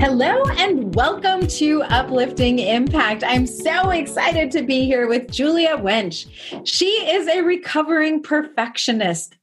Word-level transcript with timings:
Hello 0.00 0.42
and 0.56 0.94
welcome 0.94 1.46
to 1.46 1.82
Uplifting 1.82 2.58
Impact. 2.58 3.22
I'm 3.22 3.46
so 3.46 3.90
excited 3.90 4.50
to 4.52 4.62
be 4.62 4.86
here 4.86 5.06
with 5.06 5.30
Julia 5.30 5.76
Wench. 5.76 6.26
She 6.66 6.86
is 6.86 7.28
a 7.28 7.42
recovering 7.42 8.22
perfectionist. 8.22 9.36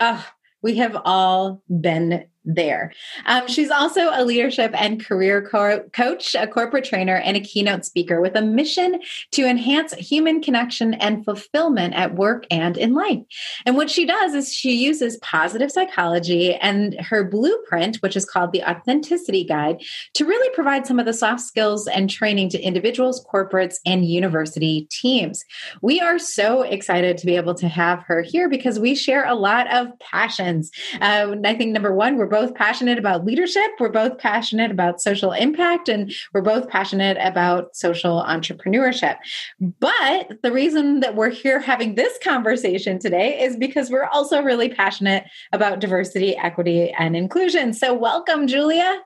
We 0.64 0.78
have 0.78 1.00
all 1.05 1.62
been 1.80 2.26
there. 2.48 2.93
Um, 3.25 3.48
she's 3.48 3.70
also 3.70 4.09
a 4.13 4.23
leadership 4.23 4.71
and 4.73 5.04
career 5.04 5.41
co- 5.41 5.84
coach, 5.93 6.34
a 6.34 6.48
corporate 6.48 6.86
trainer, 6.86 7.18
and 7.18 7.38
a 7.38 7.41
keynote 7.41 7.86
speaker 7.86 8.21
with 8.21 8.36
a 8.36 8.41
mission 8.41 9.02
to 9.34 9.45
enhance 9.45 9.93
human 9.93 10.41
connection 10.41 10.94
and 10.95 11.25
fulfillment 11.25 11.94
at 11.94 12.16
work 12.16 12.45
and 12.49 12.77
in 12.77 12.94
life. 12.94 13.20
And 13.66 13.75
what 13.75 13.89
she 13.89 14.05
does 14.05 14.34
is 14.34 14.53
she 14.53 14.73
uses 14.73 15.17
positive 15.17 15.72
psychology 15.72 16.55
and 16.55 16.99
her 17.02 17.23
blueprint, 17.23 17.98
which 17.98 18.16
is 18.16 18.25
called 18.25 18.53
the 18.53 18.64
Authenticity 18.64 19.44
Guide, 19.44 19.81
to 20.14 20.25
really 20.25 20.53
provide 20.55 20.88
some 20.88 21.00
of 21.00 21.05
the 21.05 21.14
soft 21.14 21.41
skills 21.41 21.88
and 21.88 22.09
training 22.09 22.50
to 22.50 22.61
individuals, 22.61 23.25
corporates, 23.31 23.75
and 23.86 24.05
university 24.05 24.88
teams. 24.89 25.44
We 25.81 26.00
are 26.00 26.17
so 26.17 26.61
excited 26.61 27.17
to 27.17 27.25
be 27.25 27.36
able 27.36 27.55
to 27.55 27.67
have 27.67 28.03
her 28.03 28.22
here 28.22 28.50
because 28.50 28.80
we 28.80 28.95
share 28.95 29.25
a 29.25 29.36
lot 29.36 29.72
of 29.73 29.88
passions. 30.00 30.72
Uh, 31.02 31.36
I 31.44 31.55
think 31.55 31.72
number 31.72 31.94
one, 31.94 32.17
we're 32.17 32.27
both 32.27 32.37
both 32.40 32.54
passionate 32.54 33.00
about 33.00 33.26
leadership. 33.26 33.72
We're 33.80 33.90
both 33.90 34.20
passionate 34.20 34.70
about 34.70 35.02
social 35.02 35.32
impact 35.32 35.90
and 35.90 36.14
we're 36.34 36.44
both 36.44 36.70
passionate 36.70 37.18
about 37.20 37.76
social 37.76 38.22
entrepreneurship. 38.22 39.16
But 39.59 40.44
the 40.44 40.52
reason 40.52 41.00
that 41.00 41.16
we're 41.16 41.31
here 41.31 41.59
having 41.59 41.95
this 41.95 42.20
conversation 42.23 43.00
today 43.00 43.42
is 43.42 43.58
because 43.58 43.90
we're 43.90 44.05
also 44.05 44.44
really 44.44 44.70
passionate 44.70 45.23
about 45.52 45.80
diversity, 45.80 46.38
equity, 46.38 46.92
and 46.92 47.17
inclusion. 47.17 47.73
So, 47.73 47.92
welcome, 47.95 48.45
Julia. 48.45 49.02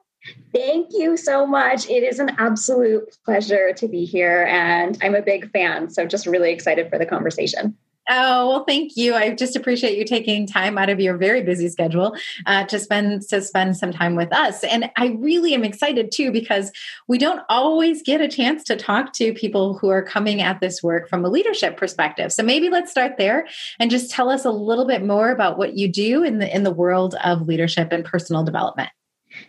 Thank 0.53 0.89
you 0.91 1.15
so 1.15 1.47
much. 1.47 1.89
It 1.89 2.03
is 2.03 2.19
an 2.19 2.31
absolute 2.37 3.17
pleasure 3.23 3.71
to 3.77 3.87
be 3.87 4.03
here, 4.03 4.43
and 4.49 4.97
I'm 5.01 5.15
a 5.15 5.21
big 5.21 5.49
fan. 5.51 5.89
So, 5.89 6.05
just 6.05 6.25
really 6.25 6.51
excited 6.51 6.89
for 6.89 6.99
the 6.99 7.05
conversation. 7.05 7.77
Oh, 8.09 8.49
well, 8.49 8.63
thank 8.65 8.97
you. 8.97 9.13
I 9.13 9.35
just 9.35 9.55
appreciate 9.55 9.97
you 9.97 10.03
taking 10.03 10.47
time 10.47 10.77
out 10.77 10.89
of 10.89 10.99
your 10.99 11.17
very 11.17 11.43
busy 11.43 11.69
schedule 11.69 12.15
uh, 12.47 12.65
to 12.65 12.79
spend 12.79 13.21
to 13.29 13.41
spend 13.41 13.77
some 13.77 13.91
time 13.91 14.15
with 14.15 14.33
us. 14.33 14.63
And 14.63 14.89
I 14.97 15.17
really 15.19 15.53
am 15.53 15.63
excited 15.63 16.11
too 16.11 16.31
because 16.31 16.71
we 17.07 17.19
don't 17.19 17.41
always 17.47 18.01
get 18.01 18.19
a 18.19 18.27
chance 18.27 18.63
to 18.65 18.75
talk 18.75 19.13
to 19.13 19.33
people 19.33 19.77
who 19.77 19.89
are 19.89 20.01
coming 20.01 20.41
at 20.41 20.59
this 20.59 20.81
work 20.81 21.09
from 21.09 21.23
a 21.23 21.29
leadership 21.29 21.77
perspective. 21.77 22.33
So 22.33 22.41
maybe 22.41 22.69
let's 22.69 22.89
start 22.89 23.17
there 23.17 23.47
and 23.79 23.91
just 23.91 24.09
tell 24.09 24.29
us 24.29 24.45
a 24.45 24.51
little 24.51 24.85
bit 24.85 25.05
more 25.05 25.29
about 25.29 25.59
what 25.59 25.77
you 25.77 25.87
do 25.87 26.23
in 26.23 26.39
the 26.39 26.53
in 26.53 26.63
the 26.63 26.71
world 26.71 27.15
of 27.23 27.47
leadership 27.47 27.91
and 27.91 28.03
personal 28.03 28.43
development. 28.43 28.89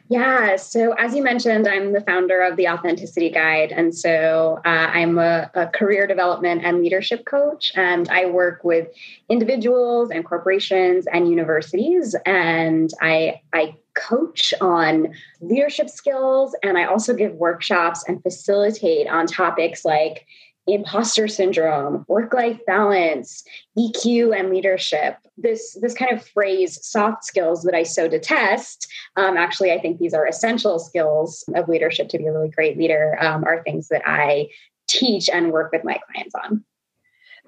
Yeah. 0.09 0.57
So, 0.57 0.93
as 0.93 1.15
you 1.15 1.23
mentioned, 1.23 1.67
I'm 1.67 1.93
the 1.93 2.01
founder 2.01 2.43
of 2.43 2.57
the 2.57 2.69
Authenticity 2.69 3.31
Guide. 3.31 3.73
And 3.73 3.95
so 3.95 4.61
uh, 4.65 4.69
I'm 4.69 5.19
a, 5.19 5.51
a, 5.55 5.67
career 5.69 6.07
development 6.07 6.65
and 6.65 6.83
leadership 6.83 7.25
coach. 7.25 7.73
And 7.75 8.09
I 8.09 8.27
work 8.27 8.62
with 8.62 8.89
individuals 9.29 10.11
and 10.11 10.25
corporations 10.25 11.07
and 11.12 11.29
universities. 11.29 12.15
And 12.27 12.91
I, 13.01 13.41
I 13.53 13.77
coach 13.95 14.53
on 14.61 15.15
leadership 15.41 15.89
skills. 15.89 16.55
And 16.62 16.77
I 16.77 16.84
also 16.84 17.15
give 17.15 17.33
workshops 17.34 18.05
and 18.06 18.23
facilitate 18.23 19.09
on 19.09 19.27
topics 19.27 19.84
like 19.84 20.27
imposter 20.67 21.27
syndrome, 21.29 22.05
work-life 22.09 22.59
balance, 22.67 23.43
EQ 23.77 24.39
and 24.39 24.51
leadership. 24.51 25.17
This 25.37 25.77
this 25.81 25.95
kind 25.95 26.13
of 26.13 26.27
phrase, 26.29 26.79
soft 26.87 27.25
skills 27.25 27.63
that 27.63 27.75
I 27.75 27.83
so 27.83 28.09
detest. 28.09 28.87
Um, 29.17 29.37
actually, 29.37 29.73
I 29.73 29.81
think 29.81 29.99
these 29.99 30.15
are 30.15 30.27
essential 30.27 30.79
skills 30.79 31.45
of 31.55 31.69
leadership 31.69 32.09
to 32.11 32.19
be 32.19 32.27
a 32.27 32.33
really 32.33 32.51
great 32.51 32.78
leader. 32.78 33.17
Um, 33.21 33.45
are 33.45 33.62
things 33.62 33.89
that 33.89 34.03
I 34.06 34.49
teach 34.89 35.28
and 35.28 35.53
work 35.53 35.72
with 35.72 35.84
my 35.84 35.99
clients 36.12 36.34
on. 36.45 36.65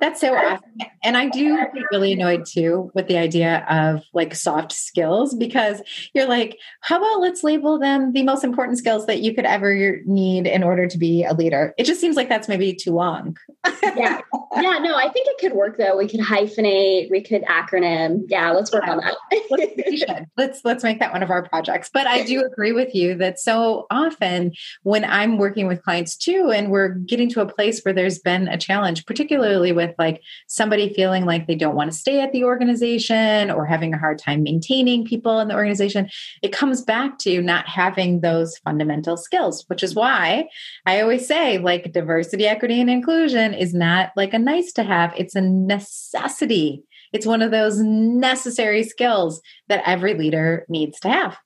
That's 0.01 0.21
so 0.21 0.35
awesome. 0.35 0.65
And 1.03 1.17
I 1.17 1.29
do 1.29 1.57
get 1.57 1.85
really 1.93 2.13
annoyed 2.13 2.45
too 2.47 2.91
with 2.95 3.07
the 3.07 3.17
idea 3.17 3.65
of 3.71 4.03
like 4.13 4.35
soft 4.35 4.73
skills 4.73 5.35
because 5.35 5.81
you're 6.15 6.29
like, 6.29 6.59
how 6.81 6.97
about 6.97 7.21
let's 7.21 7.45
label 7.45 7.79
them 7.79 8.13
the 8.13 8.23
most 8.25 8.43
important 8.43 8.79
skills 8.79 9.07
that 9.07 9.21
you 9.21 9.35
could 9.35 9.45
ever 9.45 10.01
need 10.05 10.47
in 10.47 10.63
order 10.63 10.87
to 10.87 10.99
be 10.99 11.25
a 11.25 11.33
leader? 11.33 11.75
It 11.79 11.85
just 11.85 12.01
seems 12.01 12.17
like 12.17 12.29
that's 12.29 12.49
maybe 12.49 12.75
too 12.75 12.93
long. 12.93 13.37
yeah. 13.83 14.21
Yeah. 14.57 14.79
No, 14.79 14.97
I 14.97 15.09
think 15.11 15.27
it 15.29 15.39
could 15.39 15.53
work 15.53 15.79
though. 15.79 15.97
We 15.97 16.09
could 16.09 16.21
hyphenate, 16.21 17.11
we 17.11 17.23
could 17.23 17.43
acronym. 17.43 18.23
Yeah, 18.29 18.51
let's 18.51 18.73
work 18.73 18.87
on 18.87 18.99
that. 18.99 19.17
let's, 19.51 20.05
let's 20.37 20.61
let's 20.65 20.85
make 20.85 21.01
that 21.01 21.13
one 21.13 21.23
of 21.23 21.31
our 21.31 21.43
projects. 21.49 21.91
But 21.93 22.07
I 22.07 22.25
do 22.25 22.45
agree 22.45 22.73
with 22.73 22.95
you 22.95 23.15
that 23.17 23.39
so 23.39 23.87
often 23.91 24.53
when 24.83 25.05
I'm 25.05 25.39
working 25.39 25.67
with 25.67 25.83
clients 25.83 26.17
too, 26.17 26.53
and 26.55 26.71
we're 26.71 26.91
getting 26.91 27.29
to 27.31 27.41
a 27.41 27.47
place 27.47 27.83
where 27.83 27.95
there's 27.95 28.19
been 28.19 28.49
a 28.49 28.59
challenge, 28.59 29.07
particularly 29.07 29.73
with 29.73 29.84
with 29.87 29.95
like 29.99 30.23
somebody 30.47 30.93
feeling 30.93 31.25
like 31.25 31.47
they 31.47 31.55
don't 31.55 31.75
want 31.75 31.91
to 31.91 31.97
stay 31.97 32.21
at 32.21 32.33
the 32.33 32.45
organization 32.45 33.51
or 33.51 33.67
having 33.67 33.93
a 33.95 33.99
hard 33.99 34.19
time 34.19 34.43
maintaining 34.43 35.05
people 35.05 35.41
in 35.41 35.49
the 35.49 35.55
organization, 35.55 36.09
it 36.43 36.53
comes 36.53 36.83
back 36.83 37.19
to 37.19 37.43
not 37.43 37.69
having 37.69 38.21
those 38.21 38.57
fundamental 38.59 39.17
skills, 39.17 39.65
which 39.69 39.83
is 39.83 39.95
why 39.95 40.49
I 40.87 41.01
always 41.01 41.27
say 41.27 41.59
like 41.59 41.93
diversity, 41.93 42.47
equity, 42.47 42.81
and 42.81 42.91
inclusion 42.91 43.55
is 43.55 43.75
not 43.75 44.11
like 44.17 44.35
a 44.35 44.39
nice 44.39 44.73
to 44.73 44.83
have, 44.83 45.13
it's 45.17 45.35
a 45.35 45.41
necessity. 45.41 46.83
It's 47.13 47.27
one 47.27 47.43
of 47.43 47.53
those 47.53 47.79
necessary 47.79 48.83
skills 48.83 49.41
that 49.69 49.83
every 49.87 50.15
leader 50.15 50.67
needs 50.69 50.99
to 51.01 51.09
have. 51.09 51.37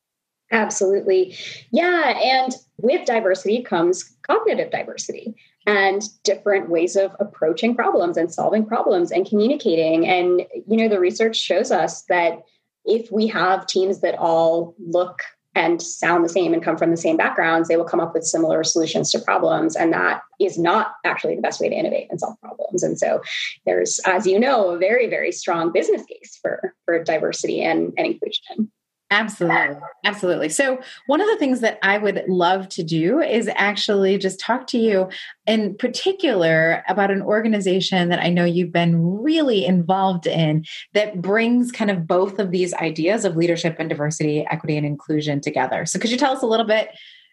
Absolutely. 0.51 1.37
Yeah. 1.71 2.19
And 2.19 2.55
with 2.79 3.05
diversity 3.07 3.63
comes 3.63 4.17
cognitive 4.23 4.71
diversity 4.71 5.35
and 5.67 6.03
different 6.25 6.71
ways 6.71 6.97
of 6.97 7.15
approaching 7.21 7.75
problems 7.75 8.17
and 8.17 8.33
solving 8.33 8.65
problems 8.65 9.13
and 9.13 9.29
communicating. 9.29 10.07
And, 10.07 10.47
you 10.67 10.77
know, 10.77 10.89
the 10.89 11.01
research 11.01 11.37
shows 11.37 11.71
us 11.71 12.03
that 12.05 12.43
if 12.87 13.13
we 13.13 13.27
have 13.27 13.67
teams 13.67 14.01
that 14.01 14.19
all 14.19 14.75
look 14.79 15.21
and 15.55 15.83
sound 15.83 16.25
the 16.25 16.29
same 16.29 16.55
and 16.55 16.63
come 16.63 16.79
from 16.79 16.91
the 16.91 16.97
same 16.97 17.17
backgrounds, 17.17 17.69
they 17.69 17.77
will 17.77 17.85
come 17.85 18.01
up 18.01 18.15
with 18.15 18.25
similar 18.25 18.65
solutions 18.65 19.11
to 19.11 19.19
problems. 19.19 19.77
And 19.77 19.93
that 19.93 20.23
is 20.41 20.59
not 20.59 20.93
actually 21.05 21.37
the 21.37 21.43
best 21.43 21.61
way 21.61 21.69
to 21.69 21.75
innovate 21.75 22.07
and 22.11 22.21
solve 22.21 22.41
problems. 22.41 22.83
And 22.83 22.99
so 22.99 23.21
there's, 23.67 23.99
as 24.07 24.27
you 24.27 24.39
know, 24.39 24.71
a 24.71 24.79
very, 24.79 25.09
very 25.09 25.33
strong 25.33 25.73
business 25.73 26.05
case 26.07 26.39
for, 26.41 26.75
for 26.85 27.03
diversity 27.03 27.61
and, 27.61 27.93
and 27.99 28.07
inclusion. 28.07 28.71
Absolutely. 29.11 29.77
Absolutely. 30.05 30.49
So, 30.51 30.81
one 31.07 31.21
of 31.23 31.29
the 31.29 31.39
things 31.39 31.61
that 31.61 31.79
I 31.83 31.97
would 31.97 32.25
love 32.29 32.69
to 32.71 32.83
do 32.83 33.21
is 33.21 33.49
actually 33.55 34.19
just 34.19 34.39
talk 34.39 34.67
to 34.69 34.79
you 34.79 35.09
in 35.47 35.77
particular 35.77 36.85
about 36.89 37.11
an 37.11 37.23
organization 37.23 38.11
that 38.11 38.19
I 38.19 38.29
know 38.29 38.45
you've 38.45 38.73
been 38.73 39.23
really 39.23 39.65
involved 39.65 40.27
in 40.27 40.67
that 40.93 41.23
brings 41.23 41.73
kind 41.73 41.91
of 41.91 42.07
both 42.07 42.39
of 42.39 42.51
these 42.51 42.75
ideas 42.75 43.25
of 43.25 43.37
leadership 43.37 43.77
and 43.79 43.89
diversity, 43.89 44.47
equity, 44.51 44.77
and 44.77 44.87
inclusion 44.87 45.41
together. 45.41 45.87
So, 45.87 45.99
could 45.99 46.11
you 46.11 46.19
tell 46.19 46.37
us 46.37 46.43
a 46.43 46.47
little 46.47 46.67
bit? 46.67 46.91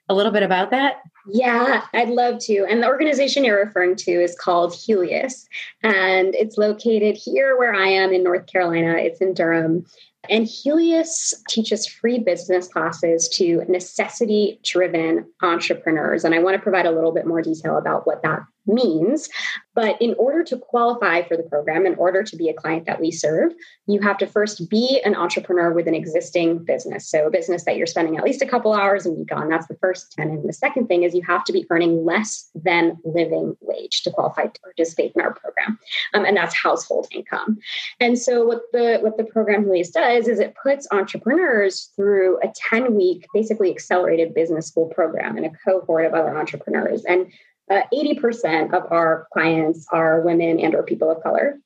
A 0.07 0.13
little 0.13 0.31
bit 0.31 0.43
about 0.43 0.69
that? 0.69 1.01
Yeah, 1.27 1.81
I'd 1.95 2.09
love 2.09 2.37
to. 2.41 2.63
And 2.69 2.83
the 2.83 2.87
organization 2.87 3.43
you're 3.43 3.65
referring 3.65 3.95
to 3.95 4.11
is 4.11 4.35
called 4.35 4.71
Helius, 4.71 5.47
and 5.81 6.35
it's 6.35 6.59
located 6.59 7.17
here 7.17 7.57
where 7.57 7.73
I 7.73 7.87
am 7.87 8.13
in 8.13 8.23
North 8.23 8.45
Carolina. 8.45 8.93
It's 8.97 9.19
in 9.19 9.33
Durham. 9.33 9.83
And 10.29 10.47
Helius 10.47 11.33
teaches 11.47 11.87
free 11.87 12.19
business 12.19 12.67
classes 12.67 13.29
to 13.29 13.63
necessity 13.67 14.59
driven 14.63 15.25
entrepreneurs. 15.41 16.23
And 16.23 16.33
I 16.33 16.39
want 16.39 16.55
to 16.55 16.61
provide 16.61 16.85
a 16.85 16.91
little 16.91 17.11
bit 17.11 17.25
more 17.25 17.41
detail 17.41 17.77
about 17.77 18.05
what 18.07 18.23
that 18.23 18.41
means. 18.65 19.29
But 19.73 20.01
in 20.01 20.15
order 20.17 20.43
to 20.45 20.57
qualify 20.57 21.23
for 21.23 21.35
the 21.35 21.43
program, 21.43 21.85
in 21.85 21.95
order 21.95 22.23
to 22.23 22.35
be 22.37 22.47
a 22.47 22.53
client 22.53 22.85
that 22.85 23.01
we 23.01 23.11
serve, 23.11 23.53
you 23.87 23.99
have 23.99 24.17
to 24.19 24.27
first 24.27 24.69
be 24.69 25.01
an 25.03 25.15
entrepreneur 25.15 25.73
with 25.73 25.87
an 25.87 25.93
existing 25.93 26.59
business. 26.59 27.09
So, 27.09 27.27
a 27.27 27.29
business 27.29 27.65
that 27.65 27.75
you're 27.75 27.85
spending 27.85 28.17
at 28.17 28.23
least 28.23 28.41
a 28.41 28.47
couple 28.47 28.73
hours 28.73 29.05
a 29.05 29.11
week 29.11 29.35
on. 29.35 29.49
That's 29.49 29.67
the 29.67 29.77
first 29.81 30.13
10. 30.13 30.29
And 30.29 30.49
the 30.49 30.53
second 30.53 30.87
thing 30.87 31.03
is 31.03 31.13
you 31.13 31.23
have 31.23 31.43
to 31.45 31.53
be 31.53 31.65
earning 31.69 32.05
less 32.05 32.49
than 32.55 32.97
living 33.03 33.57
wage 33.59 34.03
to 34.03 34.11
qualify 34.11 34.47
to 34.47 34.61
participate 34.61 35.11
in 35.13 35.21
our 35.21 35.33
program. 35.33 35.77
Um, 36.13 36.23
and 36.23 36.37
that's 36.37 36.55
household 36.55 37.07
income. 37.11 37.57
And 37.99 38.17
so, 38.17 38.45
what 38.45 38.61
the, 38.71 38.99
what 39.01 39.17
the 39.17 39.25
program 39.25 39.65
really 39.65 39.83
does 39.83 40.29
is 40.29 40.39
it 40.39 40.55
puts 40.61 40.87
entrepreneurs 40.91 41.91
through 41.97 42.39
a 42.41 42.51
10 42.69 42.95
week, 42.95 43.27
basically 43.33 43.71
accelerated 43.71 44.33
business 44.33 44.67
school 44.67 44.87
program 44.87 45.35
and 45.35 45.45
a 45.45 45.51
cohort 45.65 46.05
of 46.05 46.13
other 46.13 46.37
entrepreneurs. 46.37 47.03
And 47.03 47.31
uh, 47.69 47.81
80% 47.93 48.73
of 48.73 48.91
our 48.91 49.27
clients 49.33 49.87
are 49.91 50.21
women 50.21 50.59
and 50.59 50.75
or 50.75 50.83
people 50.83 51.11
of 51.11 51.21
color. 51.23 51.59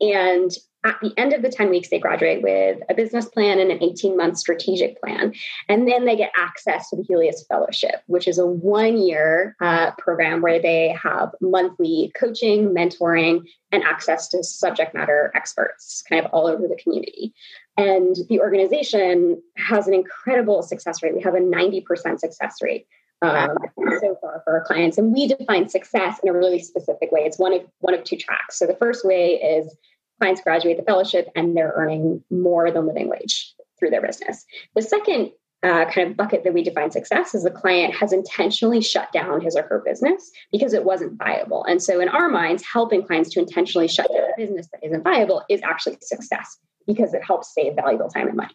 And 0.00 0.50
at 0.84 1.00
the 1.00 1.12
end 1.16 1.32
of 1.32 1.42
the 1.42 1.48
10 1.48 1.68
weeks 1.68 1.88
they 1.88 1.98
graduate 1.98 2.42
with 2.42 2.78
a 2.88 2.94
business 2.94 3.26
plan 3.26 3.58
and 3.58 3.72
an 3.72 3.82
18 3.82 4.16
month 4.16 4.38
strategic 4.38 5.00
plan. 5.00 5.34
And 5.68 5.88
then 5.88 6.04
they 6.04 6.16
get 6.16 6.32
access 6.36 6.88
to 6.90 6.96
the 6.96 7.02
helius 7.02 7.44
fellowship 7.48 8.02
which 8.06 8.28
is 8.28 8.38
a 8.38 8.46
one 8.46 8.98
year 8.98 9.56
uh, 9.60 9.90
program 9.98 10.42
where 10.42 10.60
they 10.60 10.96
have 11.02 11.32
monthly 11.40 12.12
coaching 12.18 12.68
mentoring 12.68 13.44
and 13.72 13.82
access 13.82 14.28
to 14.28 14.44
subject 14.44 14.94
matter 14.94 15.32
experts 15.34 16.02
kind 16.08 16.24
of 16.24 16.30
all 16.32 16.46
over 16.46 16.68
the 16.68 16.76
community. 16.76 17.34
And 17.76 18.16
the 18.28 18.40
organization 18.40 19.42
has 19.56 19.86
an 19.88 19.94
incredible 19.94 20.62
success 20.62 21.02
rate. 21.02 21.14
We 21.14 21.22
have 21.22 21.34
a 21.34 21.40
90% 21.40 22.20
success 22.20 22.56
rate 22.62 22.86
um, 23.22 23.56
so 24.00 24.16
far 24.20 24.42
for 24.44 24.58
our 24.58 24.64
clients. 24.64 24.98
And 24.98 25.12
we 25.12 25.26
define 25.26 25.68
success 25.68 26.18
in 26.22 26.28
a 26.28 26.32
really 26.32 26.58
specific 26.58 27.10
way. 27.12 27.20
It's 27.20 27.38
one 27.38 27.54
of 27.54 27.62
one 27.80 27.94
of 27.94 28.04
two 28.04 28.16
tracks. 28.16 28.58
So 28.58 28.66
the 28.66 28.76
first 28.76 29.04
way 29.04 29.34
is 29.34 29.74
clients 30.18 30.40
graduate 30.40 30.76
the 30.76 30.82
fellowship 30.82 31.28
and 31.34 31.56
they're 31.56 31.72
earning 31.76 32.22
more 32.30 32.70
than 32.70 32.86
living 32.86 33.08
wage 33.08 33.54
through 33.78 33.90
their 33.90 34.02
business. 34.02 34.44
The 34.74 34.82
second 34.82 35.32
uh, 35.62 35.86
kind 35.90 36.10
of 36.10 36.16
bucket 36.16 36.44
that 36.44 36.54
we 36.54 36.62
define 36.62 36.90
success 36.90 37.34
is 37.34 37.42
the 37.42 37.50
client 37.50 37.94
has 37.94 38.12
intentionally 38.12 38.80
shut 38.80 39.10
down 39.12 39.40
his 39.40 39.56
or 39.56 39.62
her 39.62 39.82
business 39.84 40.30
because 40.52 40.74
it 40.74 40.84
wasn't 40.84 41.18
viable. 41.18 41.64
And 41.64 41.82
so, 41.82 42.00
in 42.00 42.08
our 42.08 42.28
minds, 42.28 42.62
helping 42.70 43.02
clients 43.02 43.30
to 43.30 43.40
intentionally 43.40 43.88
shut 43.88 44.08
down 44.12 44.24
a 44.24 44.36
business 44.36 44.68
that 44.72 44.84
isn't 44.84 45.02
viable 45.02 45.42
is 45.48 45.60
actually 45.62 45.96
success 46.02 46.58
because 46.86 47.14
it 47.14 47.24
helps 47.24 47.54
save 47.54 47.74
valuable 47.74 48.08
time 48.08 48.28
and 48.28 48.36
money. 48.36 48.54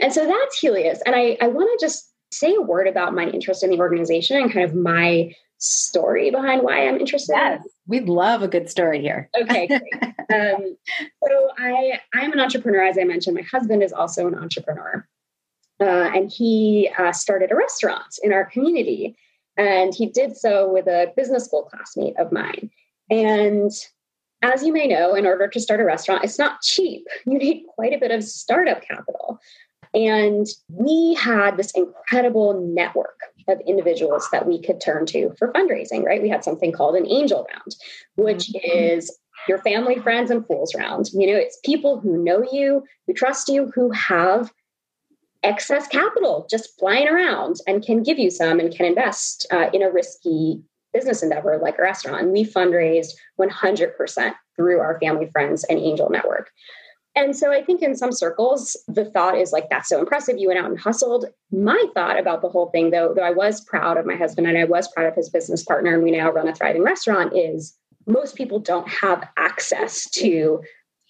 And 0.00 0.12
so 0.12 0.26
that's 0.26 0.60
Helius. 0.60 1.00
And 1.04 1.16
I, 1.16 1.36
I 1.40 1.48
want 1.48 1.76
to 1.78 1.84
just 1.84 2.12
say 2.30 2.54
a 2.54 2.60
word 2.60 2.86
about 2.86 3.14
my 3.14 3.28
interest 3.28 3.62
in 3.62 3.70
the 3.70 3.78
organization 3.78 4.36
and 4.36 4.52
kind 4.52 4.64
of 4.64 4.74
my 4.74 5.34
story 5.58 6.30
behind 6.30 6.62
why 6.62 6.86
I'm 6.86 6.98
interested. 6.98 7.32
Yes, 7.34 7.62
we'd 7.86 8.08
love 8.08 8.42
a 8.42 8.48
good 8.48 8.70
story 8.70 9.00
here. 9.00 9.28
Okay, 9.40 9.68
um, 10.32 10.76
so 11.24 11.50
I 11.58 12.00
I'm 12.14 12.32
an 12.32 12.40
entrepreneur, 12.40 12.84
as 12.84 12.98
I 12.98 13.04
mentioned. 13.04 13.36
My 13.36 13.42
husband 13.42 13.82
is 13.82 13.92
also 13.92 14.26
an 14.26 14.34
entrepreneur, 14.34 15.06
uh, 15.80 16.10
and 16.14 16.30
he 16.30 16.90
uh, 16.98 17.12
started 17.12 17.50
a 17.50 17.56
restaurant 17.56 18.18
in 18.22 18.32
our 18.32 18.44
community, 18.44 19.16
and 19.56 19.94
he 19.94 20.06
did 20.06 20.36
so 20.36 20.70
with 20.72 20.86
a 20.86 21.12
business 21.16 21.46
school 21.46 21.64
classmate 21.64 22.18
of 22.18 22.32
mine. 22.32 22.70
And 23.10 23.72
as 24.42 24.62
you 24.62 24.72
may 24.72 24.86
know, 24.86 25.14
in 25.14 25.26
order 25.26 25.48
to 25.48 25.60
start 25.60 25.80
a 25.80 25.84
restaurant, 25.84 26.22
it's 26.22 26.38
not 26.38 26.62
cheap. 26.62 27.06
You 27.26 27.38
need 27.38 27.64
quite 27.74 27.92
a 27.92 27.98
bit 27.98 28.12
of 28.12 28.22
startup 28.22 28.82
capital. 28.82 29.40
And 29.94 30.46
we 30.68 31.14
had 31.14 31.56
this 31.56 31.72
incredible 31.72 32.60
network 32.60 33.18
of 33.48 33.60
individuals 33.66 34.28
that 34.30 34.46
we 34.46 34.60
could 34.60 34.80
turn 34.80 35.06
to 35.06 35.32
for 35.38 35.52
fundraising, 35.52 36.04
right? 36.04 36.22
We 36.22 36.28
had 36.28 36.44
something 36.44 36.72
called 36.72 36.96
an 36.96 37.06
angel 37.06 37.46
round, 37.52 37.76
which 38.16 38.48
mm-hmm. 38.48 38.70
is 38.70 39.18
your 39.48 39.58
family, 39.58 39.98
friends, 39.98 40.30
and 40.30 40.46
fools 40.46 40.74
round. 40.74 41.10
You 41.12 41.28
know, 41.28 41.38
it's 41.38 41.58
people 41.64 42.00
who 42.00 42.22
know 42.22 42.46
you, 42.52 42.84
who 43.06 43.14
trust 43.14 43.48
you, 43.48 43.72
who 43.74 43.90
have 43.90 44.52
excess 45.42 45.86
capital 45.86 46.46
just 46.50 46.78
flying 46.78 47.08
around 47.08 47.56
and 47.66 47.84
can 47.84 48.02
give 48.02 48.18
you 48.18 48.30
some 48.30 48.58
and 48.58 48.74
can 48.74 48.86
invest 48.86 49.46
uh, 49.52 49.70
in 49.72 49.82
a 49.82 49.90
risky 49.90 50.60
business 50.92 51.22
endeavor 51.22 51.58
like 51.58 51.78
a 51.78 51.82
restaurant. 51.82 52.32
We 52.32 52.44
fundraised 52.44 53.12
100% 53.40 54.34
through 54.56 54.80
our 54.80 54.98
family, 55.00 55.28
friends, 55.30 55.64
and 55.64 55.78
angel 55.78 56.10
network. 56.10 56.50
And 57.18 57.36
so 57.36 57.52
I 57.52 57.64
think 57.64 57.82
in 57.82 57.96
some 57.96 58.12
circles, 58.12 58.76
the 58.86 59.04
thought 59.04 59.36
is 59.36 59.50
like, 59.50 59.68
that's 59.68 59.88
so 59.88 59.98
impressive. 59.98 60.38
You 60.38 60.46
went 60.48 60.60
out 60.60 60.70
and 60.70 60.78
hustled. 60.78 61.24
My 61.50 61.84
thought 61.92 62.16
about 62.16 62.42
the 62.42 62.48
whole 62.48 62.70
thing, 62.70 62.90
though, 62.90 63.12
though 63.12 63.24
I 63.24 63.32
was 63.32 63.60
proud 63.60 63.96
of 63.96 64.06
my 64.06 64.14
husband 64.14 64.46
and 64.46 64.56
I 64.56 64.62
was 64.62 64.86
proud 64.86 65.08
of 65.08 65.16
his 65.16 65.28
business 65.28 65.64
partner, 65.64 65.92
and 65.92 66.04
we 66.04 66.12
now 66.12 66.30
run 66.30 66.46
a 66.46 66.54
thriving 66.54 66.84
restaurant, 66.84 67.36
is 67.36 67.76
most 68.06 68.36
people 68.36 68.60
don't 68.60 68.88
have 68.88 69.28
access 69.36 70.08
to 70.10 70.62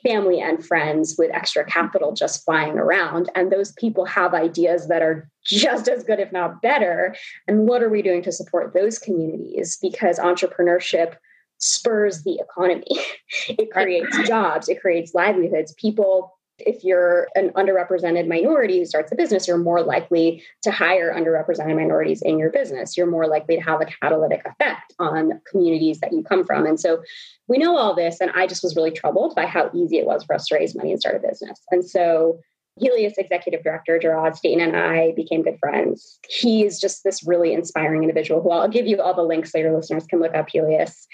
family 0.02 0.40
and 0.40 0.64
friends 0.64 1.16
with 1.19 1.31
extra 1.34 1.62
capital 1.64 2.14
just 2.14 2.43
flying 2.43 2.78
around. 2.78 3.28
And 3.34 3.52
those 3.52 3.72
people 3.72 4.06
have 4.06 4.32
ideas 4.32 4.88
that 4.88 5.02
are 5.02 5.28
just 5.44 5.88
as 5.88 6.05
good, 6.05 6.20
if 6.20 6.32
not 6.32 6.62
better. 6.62 7.14
And 7.46 7.69
what 7.69 7.82
are 7.82 7.90
we 7.90 8.00
doing 8.00 8.22
to 8.22 8.32
support 8.32 8.72
those 8.72 8.99
communities? 8.99 9.76
Because 9.82 10.19
entrepreneurship 10.19 11.16
spurs 11.58 12.22
the 12.22 12.38
economy. 12.40 12.87
it 13.49 13.70
creates 13.70 14.16
jobs, 14.26 14.69
it 14.69 14.81
creates 14.81 15.14
livelihoods. 15.14 15.75
People, 15.75 16.34
if 16.58 16.82
you're 16.82 17.28
an 17.34 17.50
underrepresented 17.50 18.26
minority 18.26 18.78
who 18.78 18.87
starts 18.87 19.12
a 19.12 19.14
business, 19.14 19.46
you're 19.46 19.58
more 19.58 19.82
likely 19.82 20.43
to 20.62 20.70
hire 20.70 21.14
underrepresented 21.14 21.76
minorities 21.76 22.22
in 22.22 22.38
your 22.38 22.50
business. 22.50 22.96
You're 22.96 23.06
more 23.06 23.28
likely 23.28 23.56
to 23.56 23.62
have 23.62 23.81
a 23.81 23.87
catalytic 23.87 24.44
effect 24.44 24.94
on 24.99 25.40
communities 25.49 26.00
that 26.00 26.12
you 26.12 26.22
come 26.22 26.44
from. 26.44 26.66
And 26.66 26.81
so 26.81 27.02
we 27.46 27.58
know 27.58 27.76
all 27.76 27.94
this. 27.94 28.20
And 28.20 28.31
I 28.32 28.46
just 28.46 28.64
was 28.64 28.75
really 28.75 28.90
troubled 28.90 29.34
by 29.37 29.46
how 29.46 29.70
easy 29.72 29.99
it 29.99 30.06
was 30.06 30.25
for 30.25 30.34
us 30.34 30.46
to 30.46 30.56
raise 30.56 30.75
money 30.75 30.90
and 30.90 31.00
start 31.00 31.16
a 31.16 31.28
business. 31.28 31.60
And 31.70 31.84
so 31.84 32.40
Helius 32.81 33.15
executive 33.19 33.63
director 33.63 33.99
Gerard 33.99 34.37
Staten 34.37 34.61
and 34.61 34.77
I 34.77 35.13
became 35.13 35.43
good 35.43 35.59
friends. 35.59 36.19
He 36.29 36.65
is 36.65 36.81
just 36.81 37.05
this 37.05 37.27
really 37.27 37.53
inspiring 37.53 38.03
individual 38.03 38.43
who 38.43 38.51
I'll 38.51 38.69
give 38.69 38.87
you 38.87 39.01
all 39.01 39.15
the 39.15 39.23
links 39.23 39.53
so 39.53 39.59
your 39.59 39.75
listeners 39.75 40.07
can 40.07 40.21
look 40.21 40.35
up 40.35 40.49
Helius, 40.49 41.07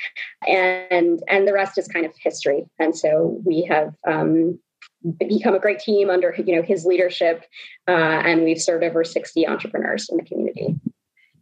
and 0.46 1.22
and 1.28 1.48
the 1.48 1.52
rest 1.52 1.78
is 1.78 1.88
kind 1.88 2.06
of 2.06 2.12
history. 2.20 2.64
And 2.78 2.96
so 2.96 3.40
we 3.44 3.62
have 3.62 3.94
um, 4.06 4.58
become 5.18 5.54
a 5.54 5.60
great 5.60 5.78
team 5.78 6.10
under 6.10 6.34
you 6.44 6.56
know 6.56 6.62
his 6.62 6.84
leadership, 6.84 7.44
uh, 7.88 7.90
and 7.90 8.44
we've 8.44 8.60
served 8.60 8.84
over 8.84 9.04
sixty 9.04 9.46
entrepreneurs 9.46 10.08
in 10.10 10.16
the 10.16 10.24
community. 10.24 10.76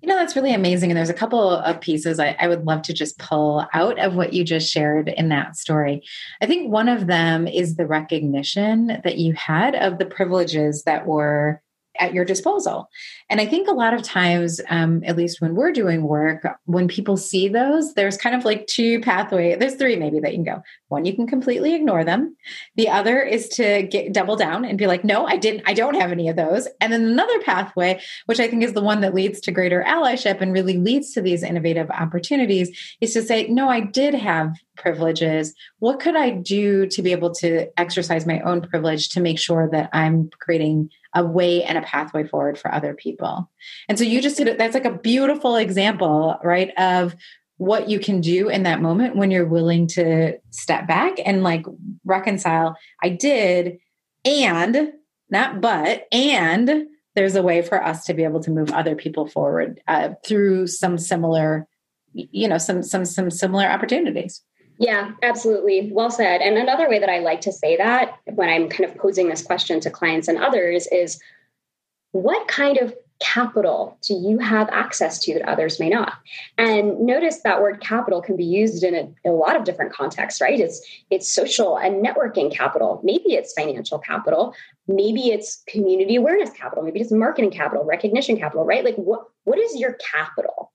You 0.03 0.09
know, 0.09 0.17
that's 0.17 0.35
really 0.35 0.53
amazing. 0.53 0.91
And 0.91 0.99
there's 0.99 1.09
a 1.09 1.15
couple 1.15 1.51
of 1.51 1.81
pieces 1.81 2.19
I, 2.19 2.37
I, 2.41 2.49
would 2.49 2.65
love 2.65 2.83
to 2.83 2.93
just 2.93 3.19
pull 3.19 3.65
out 3.73 4.01
of 4.01 4.17
what 4.17 4.33
you 4.33 4.43
just 4.43 4.69
shared 4.69 5.09
in 5.09 5.29
that 5.29 5.57
story. 5.57 6.03
I 6.41 6.47
think 6.47 6.73
one 6.73 6.89
of 6.89 7.07
them 7.07 7.47
is 7.47 7.77
the 7.77 7.87
recognition 7.87 9.01
that 9.05 9.19
you 9.19 9.33
had 9.35 9.77
of 9.77 9.99
the 9.99 10.05
privileges 10.05 10.83
that 10.85 11.07
were 11.07 11.63
at 12.03 12.13
your 12.13 12.25
disposal. 12.25 12.91
And 13.31 13.41
I 13.41 13.47
think 13.47 13.69
a 13.69 13.73
lot 13.73 13.95
of 13.95 14.03
times, 14.03 14.61
um, 14.69 15.03
at 15.05 15.17
least 15.17 15.41
when 15.41 15.55
we're 15.55 15.71
doing 15.71 16.03
work, 16.03 16.45
when 16.65 16.89
people 16.89 17.17
see 17.17 17.49
those, 17.49 17.95
there's 17.95 18.17
kind 18.17 18.35
of 18.35 18.45
like 18.45 18.67
two 18.67 19.01
pathways. 19.01 19.59
There's 19.59 19.77
three 19.77 19.95
maybe 19.95 20.19
that 20.19 20.33
you 20.33 20.43
can 20.43 20.55
go. 20.57 20.63
One, 20.89 21.05
you 21.05 21.15
can 21.15 21.29
completely 21.29 21.75
ignore 21.75 22.05
them. 22.05 22.37
The 22.75 22.89
other 22.89 23.23
is 23.23 23.49
to 23.51 23.85
get 23.85 24.13
double 24.13 24.35
down 24.35 24.65
and 24.65 24.77
be 24.77 24.89
like, 24.89 25.05
no, 25.05 25.25
I 25.27 25.37
didn't, 25.37 25.63
I 25.67 25.75
don't 25.75 25.95
have 25.95 26.11
any 26.11 26.29
of 26.29 26.37
those. 26.37 26.67
And 26.81 26.93
then 26.93 27.05
another 27.05 27.41
pathway, 27.43 28.01
which 28.27 28.41
I 28.41 28.49
think 28.49 28.65
is 28.65 28.73
the 28.73 28.83
one 28.83 29.01
that 29.03 29.15
leads 29.15 29.41
to 29.43 29.53
greater 29.53 29.85
allyship 29.87 30.41
and 30.41 30.53
really 30.53 30.77
leads 30.77 31.13
to 31.13 31.23
these 31.23 31.45
innovative 31.45 31.89
opportunities, 31.91 32.77
is 33.01 33.13
to 33.15 33.23
say, 33.23 33.47
no, 33.47 33.69
I 33.69 33.81
did 33.81 34.15
have 34.15 34.57
privileges. 34.77 35.55
What 35.79 36.01
could 36.01 36.17
I 36.17 36.31
do 36.31 36.87
to 36.87 37.03
be 37.03 37.13
able 37.13 37.33
to 37.37 37.69
exercise 37.79 38.27
my 38.27 38.41
own 38.41 38.63
privilege 38.63 39.11
to 39.11 39.21
make 39.21 39.39
sure 39.39 39.69
that 39.71 39.89
I'm 39.93 40.31
creating 40.41 40.91
a 41.15 41.25
way 41.25 41.63
and 41.63 41.77
a 41.79 41.83
pathway 41.83 42.25
forward 42.27 42.59
for 42.59 42.73
other 42.73 42.95
people. 42.95 43.51
And 43.89 43.99
so 43.99 44.05
you 44.05 44.21
just 44.23 44.37
did 44.37 44.49
it. 44.49 44.59
That's 44.59 44.75
like 44.75 44.85
a 44.85 44.99
beautiful 44.99 45.57
example, 45.57 46.39
right? 46.43 46.71
Of 46.79 47.15
what 47.59 47.89
you 47.89 48.01
can 48.01 48.21
do 48.21 48.49
in 48.49 48.65
that 48.65 48.83
moment 48.83 49.15
when 49.15 49.31
you're 49.31 49.47
willing 49.47 49.87
to 49.87 50.37
step 50.51 50.89
back 50.89 51.15
and 51.25 51.43
like 51.43 51.65
reconcile. 52.05 52.77
I 53.03 53.11
did, 53.11 53.79
and 54.25 54.93
not 55.31 55.61
but, 55.61 56.07
and 56.13 56.87
there's 57.15 57.37
a 57.37 57.43
way 57.43 57.63
for 57.63 57.83
us 57.83 58.05
to 58.07 58.15
be 58.15 58.25
able 58.25 58.41
to 58.41 58.51
move 58.51 58.73
other 58.73 58.97
people 58.97 59.27
forward 59.27 59.81
uh, 59.87 60.11
through 60.27 60.67
some 60.67 60.99
similar, 60.99 61.67
you 62.13 62.49
know, 62.49 62.59
some 62.59 62.83
some 62.83 63.05
some 63.05 63.31
similar 63.31 63.67
opportunities. 63.67 64.43
Yeah, 64.83 65.13
absolutely. 65.23 65.91
Well 65.93 66.11
said. 66.11 66.41
And 66.41 66.59
another 66.59 66.89
way 66.89 66.99
that 66.99 67.09
I 67.09 67.21
like 67.21 67.41
to 67.43 67.53
say 67.53 67.77
that 67.77 68.19
when 68.25 68.49
I'm 68.49 68.69
kind 68.69 68.91
of 68.91 68.97
posing 68.97 69.29
this 69.29 69.41
question 69.41 69.79
to 69.79 69.91
clients 69.91 70.27
and 70.27 70.39
others 70.39 70.89
is 70.89 71.21
what 72.11 72.49
kind 72.49 72.79
of 72.79 72.93
capital 73.21 73.97
do 74.03 74.15
you 74.15 74.41
have 74.41 74.69
access 74.71 75.21
to 75.21 75.35
that 75.35 75.49
others 75.49 75.79
may 75.79 75.89
not? 75.89 76.15
And 76.59 76.99
notice 76.99 77.43
that 77.45 77.63
word 77.63 77.81
capital 77.81 78.21
can 78.21 78.37
be 78.37 78.45
used 78.45 78.83
in 78.83 78.97
a, 78.97 79.31
a, 79.31 79.31
lot 79.31 79.55
of 79.55 79.63
different 79.63 79.93
contexts 79.93 80.41
right? 80.41 80.59
It's 80.59 80.85
it's 81.11 81.29
social 81.29 81.79
and 81.79 82.05
networking 82.05 82.53
capital. 82.53 83.01
Maybe 83.05 83.35
it's 83.35 83.53
financial 83.53 84.01
capital. 84.01 84.53
Maybe 84.89 85.29
it's 85.29 85.63
community 85.69 86.17
awareness 86.17 86.51
capital. 86.51 86.83
Maybe 86.83 87.01
it's 87.01 87.13
marketing 87.13 87.53
capital 87.53 87.85
recognition 87.85 88.37
capital 88.37 88.65
right? 88.65 88.85
Like 88.85 88.97
what 88.97 89.29
what 89.45 89.61
is 89.61 89.79
your 89.79 89.93
capital 89.93 90.72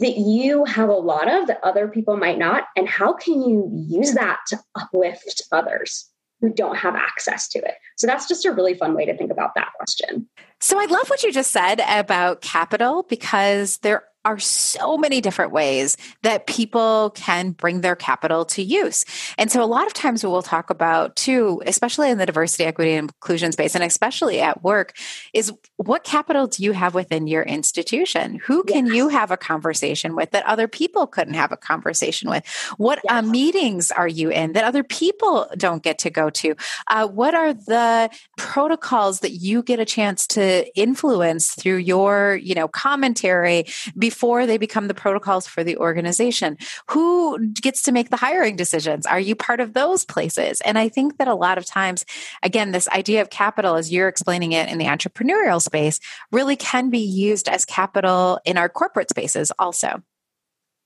that 0.00 0.16
you 0.16 0.64
have 0.64 0.88
a 0.88 0.94
lot 0.94 1.30
of 1.30 1.46
that 1.48 1.60
other 1.62 1.88
people 1.88 2.16
might 2.16 2.38
not? 2.38 2.64
And 2.76 2.88
how 2.88 3.12
can 3.12 3.42
you 3.42 3.70
use 3.72 4.14
that 4.14 4.38
to 4.48 4.58
uplift 4.74 5.42
others 5.52 6.08
who 6.40 6.52
don't 6.52 6.76
have 6.76 6.94
access 6.94 7.48
to 7.50 7.58
it? 7.58 7.74
So 7.96 8.06
that's 8.06 8.28
just 8.28 8.44
a 8.44 8.52
really 8.52 8.74
fun 8.74 8.94
way 8.94 9.04
to 9.06 9.16
think 9.16 9.30
about 9.30 9.54
that 9.54 9.72
question. 9.76 10.28
So 10.60 10.80
I 10.80 10.86
love 10.86 11.08
what 11.08 11.22
you 11.22 11.32
just 11.32 11.50
said 11.50 11.80
about 11.86 12.40
capital 12.40 13.04
because 13.08 13.78
there 13.78 14.04
are 14.28 14.38
so 14.38 14.98
many 14.98 15.22
different 15.22 15.52
ways 15.52 15.96
that 16.22 16.46
people 16.46 17.10
can 17.14 17.52
bring 17.52 17.80
their 17.80 17.96
capital 17.96 18.44
to 18.44 18.62
use. 18.62 19.06
And 19.38 19.50
so 19.50 19.64
a 19.64 19.64
lot 19.64 19.86
of 19.86 19.94
times 19.94 20.22
what 20.22 20.30
we'll 20.32 20.42
talk 20.42 20.68
about 20.68 21.16
too, 21.16 21.62
especially 21.64 22.10
in 22.10 22.18
the 22.18 22.26
diversity, 22.26 22.64
equity, 22.64 22.92
and 22.92 23.08
inclusion 23.08 23.52
space, 23.52 23.74
and 23.74 23.82
especially 23.82 24.42
at 24.42 24.62
work, 24.62 24.94
is 25.32 25.50
what 25.76 26.04
capital 26.04 26.46
do 26.46 26.62
you 26.62 26.72
have 26.72 26.94
within 26.94 27.26
your 27.26 27.42
institution? 27.42 28.38
Who 28.44 28.64
can 28.64 28.84
yes. 28.84 28.96
you 28.96 29.08
have 29.08 29.30
a 29.30 29.38
conversation 29.38 30.14
with 30.14 30.32
that 30.32 30.44
other 30.44 30.68
people 30.68 31.06
couldn't 31.06 31.32
have 31.32 31.50
a 31.50 31.56
conversation 31.56 32.28
with? 32.28 32.46
What 32.76 33.00
yes. 33.04 33.14
uh, 33.14 33.22
meetings 33.22 33.90
are 33.90 34.08
you 34.08 34.28
in 34.28 34.52
that 34.52 34.64
other 34.64 34.84
people 34.84 35.48
don't 35.56 35.82
get 35.82 36.00
to 36.00 36.10
go 36.10 36.28
to? 36.28 36.54
Uh, 36.88 37.08
what 37.08 37.34
are 37.34 37.54
the 37.54 38.10
protocols 38.36 39.20
that 39.20 39.32
you 39.32 39.62
get 39.62 39.80
a 39.80 39.86
chance 39.86 40.26
to 40.26 40.66
influence 40.78 41.54
through 41.54 41.78
your, 41.78 42.36
you 42.42 42.54
know, 42.54 42.68
commentary 42.68 43.64
before 43.96 44.17
before 44.18 44.46
they 44.46 44.58
become 44.58 44.88
the 44.88 44.94
protocols 44.94 45.46
for 45.46 45.62
the 45.62 45.76
organization? 45.76 46.58
Who 46.88 47.38
gets 47.50 47.82
to 47.82 47.92
make 47.92 48.10
the 48.10 48.16
hiring 48.16 48.56
decisions? 48.56 49.06
Are 49.06 49.20
you 49.20 49.36
part 49.36 49.60
of 49.60 49.74
those 49.74 50.04
places? 50.04 50.60
And 50.62 50.76
I 50.76 50.88
think 50.88 51.18
that 51.18 51.28
a 51.28 51.36
lot 51.36 51.56
of 51.56 51.64
times, 51.64 52.04
again, 52.42 52.72
this 52.72 52.88
idea 52.88 53.22
of 53.22 53.30
capital, 53.30 53.76
as 53.76 53.92
you're 53.92 54.08
explaining 54.08 54.50
it 54.50 54.68
in 54.68 54.78
the 54.78 54.86
entrepreneurial 54.86 55.62
space, 55.62 56.00
really 56.32 56.56
can 56.56 56.90
be 56.90 56.98
used 56.98 57.48
as 57.48 57.64
capital 57.64 58.40
in 58.44 58.58
our 58.58 58.68
corporate 58.68 59.08
spaces 59.08 59.52
also. 59.56 60.02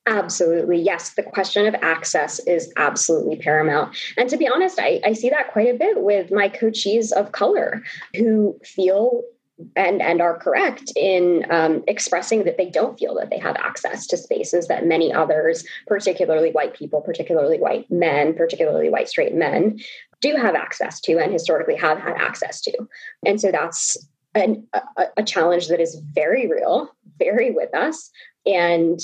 Absolutely. 0.07 0.83
Yes. 0.83 1.15
The 1.15 1.23
question 1.23 1.65
of 1.65 1.75
access 1.77 2.39
is 2.41 2.71
absolutely 2.77 3.37
paramount. 3.37 3.97
And 4.19 4.29
to 4.29 4.37
be 4.37 4.47
honest, 4.47 4.79
I, 4.79 5.01
I 5.07 5.15
see 5.15 5.31
that 5.31 5.53
quite 5.53 5.75
a 5.75 5.79
bit 5.79 6.03
with 6.03 6.31
my 6.31 6.51
coachees 6.51 7.13
of 7.13 7.33
color 7.33 7.83
who 8.15 8.59
feel 8.63 9.23
and 9.77 10.03
and 10.03 10.21
are 10.21 10.39
correct 10.39 10.93
in 10.97 11.47
um, 11.51 11.83
expressing 11.87 12.45
that 12.45 12.57
they 12.57 12.69
don't 12.69 12.99
feel 12.99 13.15
that 13.17 13.31
they 13.31 13.39
have 13.39 13.57
access 13.57 14.07
to 14.09 14.17
spaces 14.17 14.69
that 14.69 14.87
many 14.87 15.13
others, 15.13 15.65
particularly 15.87 16.51
white 16.51 16.75
people, 16.75 17.01
particularly 17.01 17.59
white 17.59 17.91
men, 17.91 18.35
particularly 18.35 18.91
white 18.91 19.09
straight 19.09 19.35
men, 19.35 19.79
do 20.21 20.37
have 20.37 20.55
access 20.55 21.01
to 21.01 21.19
and 21.19 21.33
historically 21.33 21.77
have 21.77 21.99
had 21.99 22.17
access 22.17 22.61
to. 22.63 22.89
And 23.25 23.41
so 23.41 23.51
that's 23.51 23.97
an, 24.35 24.67
a, 24.73 25.05
a 25.19 25.23
challenge 25.23 25.69
that 25.69 25.81
is 25.81 25.97
very 26.15 26.47
real, 26.47 26.95
very 27.19 27.51
with 27.51 27.75
us, 27.75 28.11
and 28.47 28.99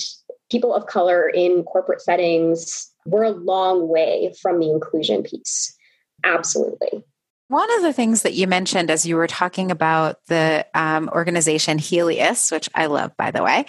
people 0.51 0.75
of 0.75 0.87
color 0.87 1.29
in 1.29 1.63
corporate 1.65 2.01
settings, 2.01 2.91
we're 3.05 3.25
a 3.25 3.31
long 3.31 3.89
way 3.89 4.33
from 4.41 4.59
the 4.59 4.71
inclusion 4.71 5.23
piece. 5.23 5.77
Absolutely. 6.25 7.05
One 7.49 7.75
of 7.77 7.83
the 7.83 7.95
things 7.95 8.23
that 8.23 8.35
you 8.35 8.47
mentioned 8.47 8.91
as 8.91 9.07
you 9.07 9.17
were 9.17 9.27
talking 9.27 9.71
about 9.71 10.25
the 10.27 10.67
um, 10.75 11.09
organization 11.09 11.79
Helius, 11.79 12.53
which 12.53 12.69
I 12.75 12.87
love, 12.87 13.17
by 13.17 13.31
the 13.31 13.43
way, 13.43 13.65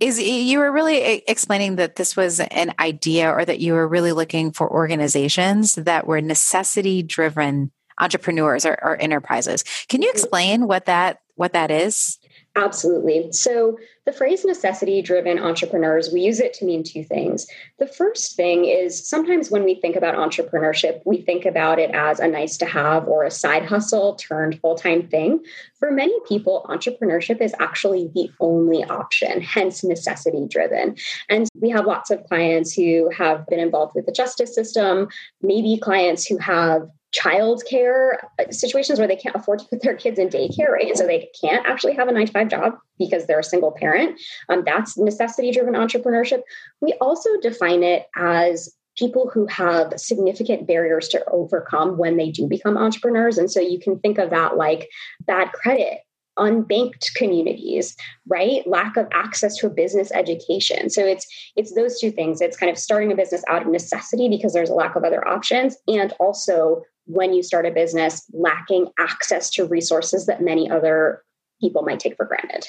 is 0.00 0.20
you 0.20 0.58
were 0.58 0.72
really 0.72 1.22
explaining 1.28 1.76
that 1.76 1.94
this 1.94 2.16
was 2.16 2.40
an 2.40 2.74
idea 2.80 3.30
or 3.30 3.44
that 3.44 3.60
you 3.60 3.74
were 3.74 3.86
really 3.86 4.10
looking 4.10 4.50
for 4.50 4.68
organizations 4.68 5.76
that 5.76 6.08
were 6.08 6.20
necessity 6.20 7.04
driven 7.04 7.70
entrepreneurs 8.00 8.66
or, 8.66 8.76
or 8.82 8.96
enterprises. 9.00 9.62
Can 9.88 10.02
you 10.02 10.10
explain 10.10 10.66
what 10.66 10.86
that 10.86 11.20
what 11.36 11.52
that 11.52 11.70
is? 11.70 12.18
Absolutely. 12.56 13.30
So, 13.30 13.78
the 14.06 14.12
phrase 14.12 14.44
necessity 14.44 15.02
driven 15.02 15.38
entrepreneurs, 15.38 16.10
we 16.12 16.22
use 16.22 16.40
it 16.40 16.52
to 16.54 16.64
mean 16.64 16.82
two 16.82 17.04
things. 17.04 17.46
The 17.78 17.86
first 17.86 18.34
thing 18.34 18.64
is 18.64 19.08
sometimes 19.08 19.52
when 19.52 19.62
we 19.62 19.76
think 19.76 19.94
about 19.94 20.16
entrepreneurship, 20.16 21.00
we 21.06 21.22
think 21.22 21.44
about 21.46 21.78
it 21.78 21.92
as 21.92 22.18
a 22.18 22.26
nice 22.26 22.56
to 22.56 22.66
have 22.66 23.06
or 23.06 23.22
a 23.22 23.30
side 23.30 23.64
hustle 23.64 24.16
turned 24.16 24.58
full 24.60 24.74
time 24.74 25.06
thing. 25.06 25.44
For 25.78 25.92
many 25.92 26.18
people, 26.26 26.66
entrepreneurship 26.68 27.40
is 27.40 27.54
actually 27.60 28.10
the 28.14 28.30
only 28.40 28.82
option, 28.82 29.40
hence 29.40 29.84
necessity 29.84 30.48
driven. 30.48 30.96
And 31.28 31.48
we 31.54 31.70
have 31.70 31.86
lots 31.86 32.10
of 32.10 32.24
clients 32.24 32.72
who 32.72 33.10
have 33.16 33.46
been 33.46 33.60
involved 33.60 33.94
with 33.94 34.06
the 34.06 34.12
justice 34.12 34.52
system, 34.52 35.08
maybe 35.40 35.78
clients 35.80 36.26
who 36.26 36.36
have 36.38 36.88
childcare 37.12 38.18
uh, 38.38 38.50
situations 38.50 38.98
where 38.98 39.08
they 39.08 39.16
can't 39.16 39.34
afford 39.34 39.58
to 39.58 39.66
put 39.66 39.82
their 39.82 39.96
kids 39.96 40.18
in 40.18 40.28
daycare, 40.28 40.68
right? 40.68 40.86
And 40.86 40.96
so 40.96 41.06
they 41.06 41.28
can't 41.40 41.66
actually 41.66 41.94
have 41.94 42.08
a 42.08 42.12
nine 42.12 42.26
to 42.26 42.32
five 42.32 42.48
job 42.48 42.78
because 42.98 43.26
they're 43.26 43.40
a 43.40 43.44
single 43.44 43.72
parent. 43.72 44.20
Um, 44.48 44.62
that's 44.64 44.96
necessity 44.96 45.50
driven 45.50 45.74
entrepreneurship. 45.74 46.42
We 46.80 46.94
also 47.00 47.30
define 47.40 47.82
it 47.82 48.06
as 48.16 48.74
people 48.96 49.30
who 49.32 49.46
have 49.46 49.94
significant 49.96 50.66
barriers 50.66 51.08
to 51.08 51.24
overcome 51.30 51.96
when 51.96 52.16
they 52.16 52.30
do 52.30 52.46
become 52.46 52.76
entrepreneurs. 52.76 53.38
And 53.38 53.50
so 53.50 53.60
you 53.60 53.80
can 53.80 53.98
think 53.98 54.18
of 54.18 54.30
that 54.30 54.56
like 54.56 54.88
bad 55.26 55.52
credit 55.52 56.00
unbanked 56.38 57.12
communities 57.14 57.96
right 58.26 58.66
lack 58.66 58.96
of 58.96 59.06
access 59.12 59.56
to 59.56 59.66
a 59.66 59.70
business 59.70 60.10
education 60.12 60.88
so 60.88 61.04
it's 61.04 61.26
it's 61.56 61.74
those 61.74 61.98
two 61.98 62.10
things 62.10 62.40
it's 62.40 62.56
kind 62.56 62.70
of 62.70 62.78
starting 62.78 63.12
a 63.12 63.16
business 63.16 63.42
out 63.48 63.62
of 63.62 63.68
necessity 63.68 64.28
because 64.28 64.52
there's 64.52 64.70
a 64.70 64.74
lack 64.74 64.94
of 64.94 65.04
other 65.04 65.26
options 65.26 65.76
and 65.88 66.14
also 66.20 66.82
when 67.10 67.32
you 67.32 67.42
start 67.42 67.66
a 67.66 67.70
business 67.70 68.24
lacking 68.32 68.88
access 68.98 69.50
to 69.50 69.66
resources 69.66 70.26
that 70.26 70.42
many 70.42 70.70
other 70.70 71.22
people 71.60 71.82
might 71.82 72.00
take 72.00 72.16
for 72.16 72.24
granted. 72.24 72.66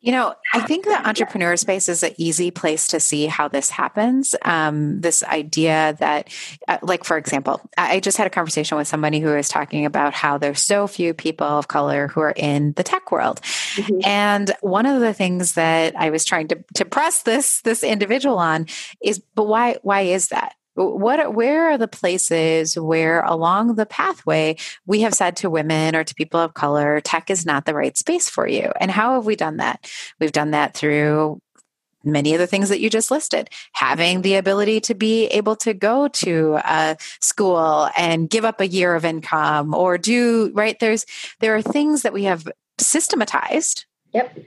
You 0.00 0.12
know, 0.12 0.32
I 0.54 0.60
think 0.60 0.84
the 0.84 1.08
entrepreneur 1.08 1.56
space 1.56 1.88
is 1.88 2.04
an 2.04 2.12
easy 2.18 2.52
place 2.52 2.86
to 2.88 3.00
see 3.00 3.26
how 3.26 3.48
this 3.48 3.68
happens. 3.68 4.36
Um, 4.42 5.00
this 5.00 5.24
idea 5.24 5.96
that, 5.98 6.32
uh, 6.68 6.78
like, 6.82 7.02
for 7.02 7.16
example, 7.16 7.60
I 7.76 7.98
just 7.98 8.16
had 8.16 8.28
a 8.28 8.30
conversation 8.30 8.78
with 8.78 8.86
somebody 8.86 9.18
who 9.18 9.34
was 9.34 9.48
talking 9.48 9.86
about 9.86 10.14
how 10.14 10.38
there's 10.38 10.62
so 10.62 10.86
few 10.86 11.14
people 11.14 11.48
of 11.48 11.66
color 11.66 12.06
who 12.06 12.20
are 12.20 12.34
in 12.36 12.74
the 12.74 12.84
tech 12.84 13.10
world. 13.10 13.40
Mm-hmm. 13.74 14.06
And 14.06 14.52
one 14.60 14.86
of 14.86 15.00
the 15.00 15.12
things 15.12 15.54
that 15.54 15.96
I 15.96 16.10
was 16.10 16.24
trying 16.24 16.46
to, 16.48 16.64
to 16.74 16.84
press 16.84 17.24
this, 17.24 17.60
this 17.62 17.82
individual 17.82 18.38
on 18.38 18.66
is, 19.02 19.18
but 19.34 19.48
why, 19.48 19.78
why 19.82 20.02
is 20.02 20.28
that? 20.28 20.54
What 20.78 21.34
where 21.34 21.70
are 21.70 21.78
the 21.78 21.88
places 21.88 22.78
where 22.78 23.22
along 23.22 23.74
the 23.74 23.86
pathway 23.86 24.56
we 24.86 25.00
have 25.00 25.14
said 25.14 25.36
to 25.36 25.50
women 25.50 25.96
or 25.96 26.04
to 26.04 26.14
people 26.14 26.40
of 26.40 26.54
color 26.54 27.00
tech 27.00 27.30
is 27.30 27.44
not 27.44 27.64
the 27.64 27.74
right 27.74 27.96
space 27.96 28.28
for 28.30 28.46
you? 28.46 28.72
And 28.80 28.90
how 28.90 29.14
have 29.14 29.26
we 29.26 29.36
done 29.36 29.56
that? 29.58 29.90
We've 30.20 30.32
done 30.32 30.52
that 30.52 30.74
through 30.74 31.40
many 32.04 32.32
of 32.32 32.38
the 32.38 32.46
things 32.46 32.68
that 32.68 32.80
you 32.80 32.88
just 32.88 33.10
listed 33.10 33.50
having 33.72 34.22
the 34.22 34.36
ability 34.36 34.80
to 34.80 34.94
be 34.94 35.26
able 35.26 35.56
to 35.56 35.74
go 35.74 36.06
to 36.08 36.58
a 36.64 36.96
school 37.20 37.90
and 37.96 38.30
give 38.30 38.44
up 38.44 38.60
a 38.60 38.68
year 38.68 38.94
of 38.94 39.04
income 39.04 39.74
or 39.74 39.98
do 39.98 40.52
right? 40.54 40.78
There's 40.78 41.04
there 41.40 41.56
are 41.56 41.62
things 41.62 42.02
that 42.02 42.12
we 42.12 42.24
have 42.24 42.48
systematized 42.78 43.84
yep 44.14 44.38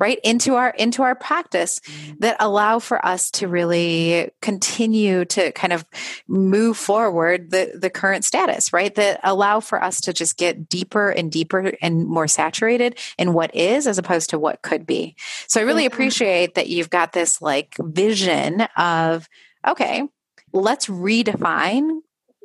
right 0.00 0.18
into 0.24 0.54
our 0.54 0.70
into 0.70 1.02
our 1.02 1.14
practice 1.14 1.78
mm-hmm. 1.80 2.14
that 2.20 2.36
allow 2.40 2.78
for 2.78 3.04
us 3.04 3.30
to 3.30 3.46
really 3.46 4.30
continue 4.40 5.24
to 5.26 5.52
kind 5.52 5.72
of 5.72 5.84
move 6.26 6.76
forward 6.76 7.50
the 7.50 7.78
the 7.78 7.90
current 7.90 8.24
status 8.24 8.72
right? 8.72 8.94
That 8.94 9.20
allow 9.22 9.60
for 9.60 9.82
us 9.82 10.00
to 10.02 10.12
just 10.12 10.36
get 10.36 10.68
deeper 10.68 11.10
and 11.10 11.30
deeper 11.30 11.74
and 11.82 12.06
more 12.06 12.26
saturated 12.26 12.98
in 13.18 13.34
what 13.34 13.54
is 13.54 13.86
as 13.86 13.98
opposed 13.98 14.30
to 14.30 14.38
what 14.38 14.62
could 14.62 14.86
be. 14.86 15.14
So 15.46 15.60
i 15.60 15.64
really 15.64 15.86
appreciate 15.86 16.54
that 16.54 16.68
you've 16.68 16.90
got 16.90 17.12
this 17.12 17.42
like 17.42 17.76
vision 17.78 18.62
of 18.76 19.28
okay 19.66 20.08
let's 20.52 20.86
redefine 20.86 22.00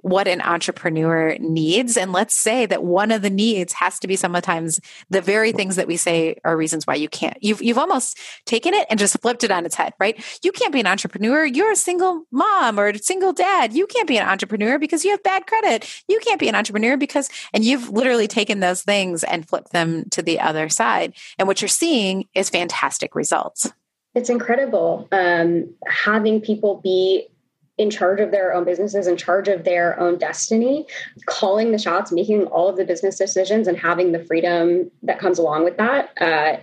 what 0.06 0.28
an 0.28 0.40
entrepreneur 0.40 1.36
needs. 1.40 1.98
And 1.98 2.14
let's 2.14 2.36
say 2.36 2.68
that 2.68 2.84
one 2.84 3.10
of 3.10 3.24
the 3.24 3.30
needs 3.32 3.74
has 3.74 3.98
to 3.98 4.08
be 4.08 4.16
sometimes 4.16 4.80
the 5.10 5.20
very 5.20 5.52
things 5.52 5.78
that 5.78 5.88
we 5.88 5.98
say 5.98 6.36
are 6.44 6.56
reasons 6.56 6.86
why 6.86 6.94
you 6.94 7.10
can't. 7.10 7.36
You've, 7.42 7.60
you've 7.60 7.80
almost 7.80 8.20
taken 8.46 8.76
it 8.76 8.86
and 8.92 9.00
just 9.00 9.20
flipped 9.20 9.44
it 9.44 9.50
on 9.50 9.66
its 9.66 9.74
head, 9.74 9.94
right? 10.00 10.24
You 10.44 10.52
can't 10.52 10.72
be 10.72 10.80
an 10.80 10.86
entrepreneur. 10.86 11.44
You're 11.44 11.72
a 11.72 11.76
single 11.76 12.24
mom 12.30 12.80
or 12.80 12.90
a 12.90 13.00
single 13.00 13.34
dad. 13.34 13.74
You 13.74 13.88
can't 13.88 14.08
be 14.08 14.20
an 14.20 14.28
entrepreneur 14.28 14.78
because 14.78 15.04
you 15.04 15.10
have 15.10 15.24
bad 15.24 15.48
credit. 15.48 15.92
You 16.08 16.20
can't 16.20 16.40
be 16.40 16.50
an 16.50 16.56
entrepreneur 16.56 16.98
because, 16.98 17.28
and 17.52 17.66
you've 17.66 17.90
literally 17.90 18.28
taken 18.28 18.60
those 18.60 18.84
things 18.84 19.24
and 19.24 19.50
flipped 19.50 19.72
them 19.72 20.08
to 20.12 20.22
the 20.22 20.40
other 20.40 20.70
side. 20.70 21.16
And 21.40 21.48
what 21.48 21.64
you're 21.64 21.68
seeing 21.68 22.28
is 22.36 22.52
fantastic 22.52 23.16
results. 23.16 23.72
It's 24.14 24.30
incredible 24.30 25.08
um, 25.12 25.74
having 25.88 26.42
people 26.42 26.80
be 26.84 27.28
in 27.78 27.90
charge 27.90 28.20
of 28.20 28.32
their 28.32 28.54
own 28.54 28.64
businesses, 28.64 29.08
in 29.08 29.18
charge 29.18 29.48
of 29.48 29.64
their 29.64 30.00
own 30.00 30.18
destiny, 30.18 30.88
calling 31.26 31.72
the 31.72 31.78
shots, 31.78 32.12
making 32.12 32.46
all 32.46 32.70
of 32.70 32.78
the 32.78 32.86
business 32.86 33.18
decisions, 33.18 33.68
and 33.68 33.78
having 33.78 34.12
the 34.12 34.24
freedom 34.24 34.90
that 35.04 35.20
comes 35.20 35.38
along 35.38 35.64
with 35.64 35.78
that 35.78 36.10
uh, 36.22 36.58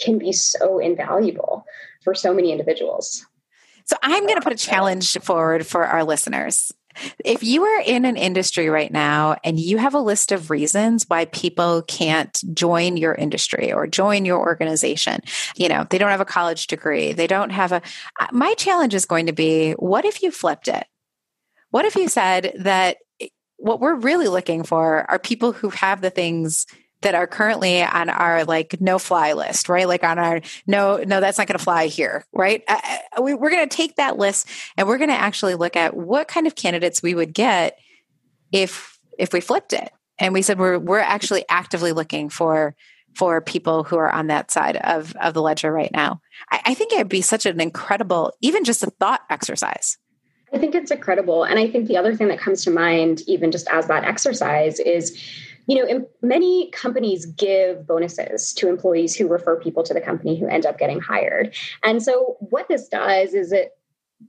can 0.00 0.18
be 0.18 0.32
so 0.32 0.78
invaluable 0.78 1.64
for 2.02 2.14
so 2.14 2.32
many 2.32 2.52
individuals. 2.52 3.26
So, 3.84 3.96
I'm 4.02 4.24
going 4.24 4.36
to 4.36 4.40
put 4.40 4.52
a 4.52 4.56
challenge 4.56 5.16
forward 5.20 5.66
for 5.66 5.84
our 5.84 6.02
listeners. 6.02 6.72
If 7.24 7.42
you 7.42 7.64
are 7.64 7.82
in 7.84 8.04
an 8.04 8.16
industry 8.16 8.68
right 8.68 8.92
now 8.92 9.36
and 9.44 9.58
you 9.58 9.78
have 9.78 9.94
a 9.94 10.00
list 10.00 10.32
of 10.32 10.50
reasons 10.50 11.04
why 11.08 11.26
people 11.26 11.82
can't 11.82 12.42
join 12.54 12.96
your 12.96 13.14
industry 13.14 13.72
or 13.72 13.86
join 13.86 14.24
your 14.24 14.38
organization, 14.38 15.20
you 15.56 15.68
know, 15.68 15.86
they 15.88 15.98
don't 15.98 16.10
have 16.10 16.20
a 16.20 16.24
college 16.24 16.66
degree, 16.66 17.12
they 17.12 17.26
don't 17.26 17.50
have 17.50 17.72
a, 17.72 17.82
uh, 18.20 18.26
my 18.32 18.54
challenge 18.54 18.94
is 18.94 19.04
going 19.04 19.26
to 19.26 19.32
be 19.32 19.72
what 19.72 20.04
if 20.04 20.22
you 20.22 20.30
flipped 20.30 20.68
it? 20.68 20.86
What 21.70 21.84
if 21.84 21.96
you 21.96 22.08
said 22.08 22.54
that 22.60 22.98
eh, 23.20 23.28
what 23.56 23.80
we're 23.80 23.96
really 23.96 24.28
looking 24.28 24.62
for 24.62 25.10
are 25.10 25.18
people 25.18 25.52
who 25.52 25.70
have 25.70 26.00
the 26.00 26.10
things 26.10 26.66
that 27.02 27.14
are 27.14 27.26
currently 27.26 27.82
on 27.82 28.08
our 28.08 28.44
like 28.44 28.80
no 28.80 28.98
fly 28.98 29.32
list, 29.32 29.68
right? 29.68 29.86
Like 29.86 30.02
on 30.02 30.18
our 30.18 30.40
no, 30.66 30.96
no, 31.06 31.20
that's 31.20 31.38
not 31.38 31.46
going 31.46 31.58
to 31.58 31.64
fly 31.64 31.86
here, 31.86 32.24
right? 32.32 32.62
Uh, 32.66 32.80
uh 33.16 33.22
we, 33.22 33.34
we're 33.34 33.50
going 33.50 33.68
to 33.68 33.76
take 33.76 33.96
that 33.96 34.16
list 34.16 34.48
and 34.76 34.88
we're 34.88 34.98
going 34.98 35.10
to 35.10 35.16
actually 35.16 35.54
look 35.54 35.76
at 35.76 35.96
what 35.96 36.28
kind 36.28 36.46
of 36.46 36.54
candidates 36.54 37.02
we 37.02 37.14
would 37.14 37.34
get 37.34 37.78
if 38.52 38.98
if 39.18 39.32
we 39.32 39.40
flipped 39.40 39.72
it 39.72 39.90
and 40.18 40.32
we 40.32 40.42
said 40.42 40.58
we're 40.58 40.78
we're 40.78 40.98
actually 40.98 41.44
actively 41.48 41.92
looking 41.92 42.28
for 42.28 42.74
for 43.14 43.40
people 43.40 43.82
who 43.82 43.96
are 43.96 44.10
on 44.10 44.26
that 44.26 44.50
side 44.50 44.76
of 44.76 45.14
of 45.16 45.34
the 45.34 45.42
ledger 45.42 45.72
right 45.72 45.90
now. 45.92 46.20
I, 46.50 46.60
I 46.66 46.74
think 46.74 46.92
it'd 46.92 47.08
be 47.08 47.22
such 47.22 47.46
an 47.46 47.60
incredible, 47.60 48.32
even 48.40 48.64
just 48.64 48.82
a 48.82 48.90
thought 48.90 49.22
exercise. 49.30 49.98
I 50.52 50.58
think 50.58 50.74
it's 50.74 50.90
incredible. 50.90 51.44
And 51.44 51.58
I 51.58 51.68
think 51.68 51.88
the 51.88 51.96
other 51.96 52.14
thing 52.14 52.28
that 52.28 52.38
comes 52.38 52.62
to 52.64 52.70
mind, 52.70 53.22
even 53.26 53.50
just 53.50 53.68
as 53.68 53.88
that 53.88 54.04
exercise, 54.04 54.78
is 54.78 55.18
you 55.66 55.84
know, 55.84 56.06
many 56.22 56.70
companies 56.70 57.26
give 57.26 57.86
bonuses 57.86 58.52
to 58.54 58.68
employees 58.68 59.16
who 59.16 59.26
refer 59.26 59.56
people 59.56 59.82
to 59.82 59.94
the 59.94 60.00
company 60.00 60.38
who 60.38 60.46
end 60.46 60.64
up 60.64 60.78
getting 60.78 61.00
hired. 61.00 61.54
And 61.84 62.02
so 62.02 62.36
what 62.40 62.68
this 62.68 62.88
does 62.88 63.34
is 63.34 63.52
it 63.52 63.76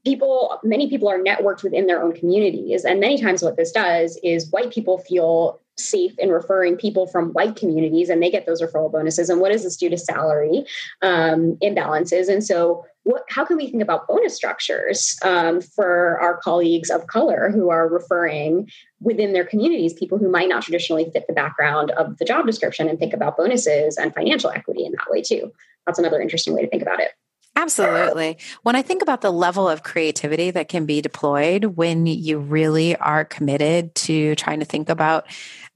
people 0.03 0.59
many 0.63 0.89
people 0.89 1.07
are 1.07 1.19
networked 1.19 1.63
within 1.63 1.87
their 1.87 2.01
own 2.01 2.13
communities. 2.13 2.83
And 2.83 2.99
many 2.99 3.21
times 3.21 3.41
what 3.41 3.55
this 3.55 3.71
does 3.71 4.19
is 4.23 4.49
white 4.51 4.71
people 4.71 4.97
feel 4.97 5.59
safe 5.77 6.17
in 6.17 6.29
referring 6.29 6.75
people 6.75 7.05
from 7.07 7.29
white 7.33 7.55
communities 7.55 8.09
and 8.09 8.21
they 8.21 8.31
get 8.31 8.45
those 8.45 8.61
referral 8.61 8.91
bonuses. 8.91 9.29
And 9.29 9.39
what 9.39 9.51
does 9.51 9.63
this 9.63 9.77
do 9.77 9.89
to 9.89 9.97
salary 9.97 10.65
um, 11.03 11.55
imbalances? 11.61 12.29
And 12.29 12.43
so 12.43 12.83
what, 13.07 13.23
how 13.29 13.45
can 13.45 13.55
we 13.55 13.67
think 13.69 13.81
about 13.81 14.05
bonus 14.05 14.35
structures 14.35 15.17
um, 15.23 15.61
for 15.61 16.19
our 16.19 16.37
colleagues 16.37 16.89
of 16.89 17.07
color 17.07 17.49
who 17.49 17.69
are 17.69 17.87
referring 17.87 18.69
within 18.99 19.31
their 19.31 19.45
communities 19.45 19.93
people 19.93 20.17
who 20.17 20.29
might 20.29 20.49
not 20.49 20.61
traditionally 20.61 21.09
fit 21.11 21.25
the 21.25 21.33
background 21.33 21.91
of 21.91 22.17
the 22.17 22.25
job 22.25 22.45
description 22.45 22.89
and 22.89 22.99
think 22.99 23.13
about 23.13 23.37
bonuses 23.37 23.97
and 23.97 24.13
financial 24.13 24.49
equity 24.49 24.85
in 24.85 24.91
that 24.91 25.09
way 25.09 25.21
too 25.21 25.51
that's 25.85 25.99
another 25.99 26.19
interesting 26.19 26.53
way 26.53 26.61
to 26.61 26.69
think 26.69 26.81
about 26.81 26.99
it 26.99 27.11
Absolutely. 27.55 28.37
When 28.61 28.75
I 28.75 28.83
think 28.83 29.01
about 29.01 29.21
the 29.21 29.31
level 29.31 29.67
of 29.67 29.81
creativity 29.81 30.51
that 30.51 30.69
can 30.69 30.85
be 30.85 31.01
deployed 31.01 31.65
when 31.65 32.05
you 32.05 32.37
really 32.37 32.95
are 32.97 33.25
committed 33.25 33.95
to 33.95 34.35
trying 34.35 34.59
to 34.59 34.65
think 34.65 34.89
about 34.89 35.25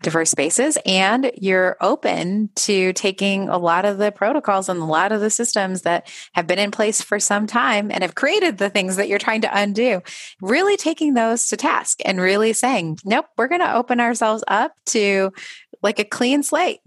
diverse 0.01 0.31
spaces 0.31 0.77
and 0.86 1.31
you're 1.36 1.77
open 1.81 2.50
to 2.55 2.93
taking 2.93 3.50
a 3.50 3.58
lot 3.58 3.86
of 3.86 3.98
the 3.98 4.12
protocols 4.12 4.70
and 4.70 4.81
a 4.81 4.86
lot 4.86 5.12
of 5.12 5.22
the 5.22 5.29
systems 5.29 5.81
that 5.81 6.12
have 6.34 6.48
been 6.48 6.60
in 6.60 6.72
place 6.72 7.01
for 7.01 7.20
some 7.20 7.48
time 7.48 7.91
and 7.91 8.03
have 8.03 8.15
created 8.15 8.58
the 8.58 8.70
things 8.70 8.96
that 8.96 9.08
you're 9.08 9.20
trying 9.20 9.41
to 9.41 9.58
undo, 9.58 10.01
really 10.41 10.77
taking 10.77 11.13
those 11.13 11.48
to 11.48 11.58
task 11.58 12.00
and 12.05 12.20
really 12.20 12.53
saying, 12.53 12.98
nope, 13.05 13.25
we're 13.38 13.48
going 13.48 13.62
to 13.62 13.75
open 13.75 14.00
ourselves 14.00 14.43
up 14.48 14.74
to 14.86 15.31
like 15.81 16.00
a 16.00 16.05
clean 16.05 16.43
slate 16.43 16.79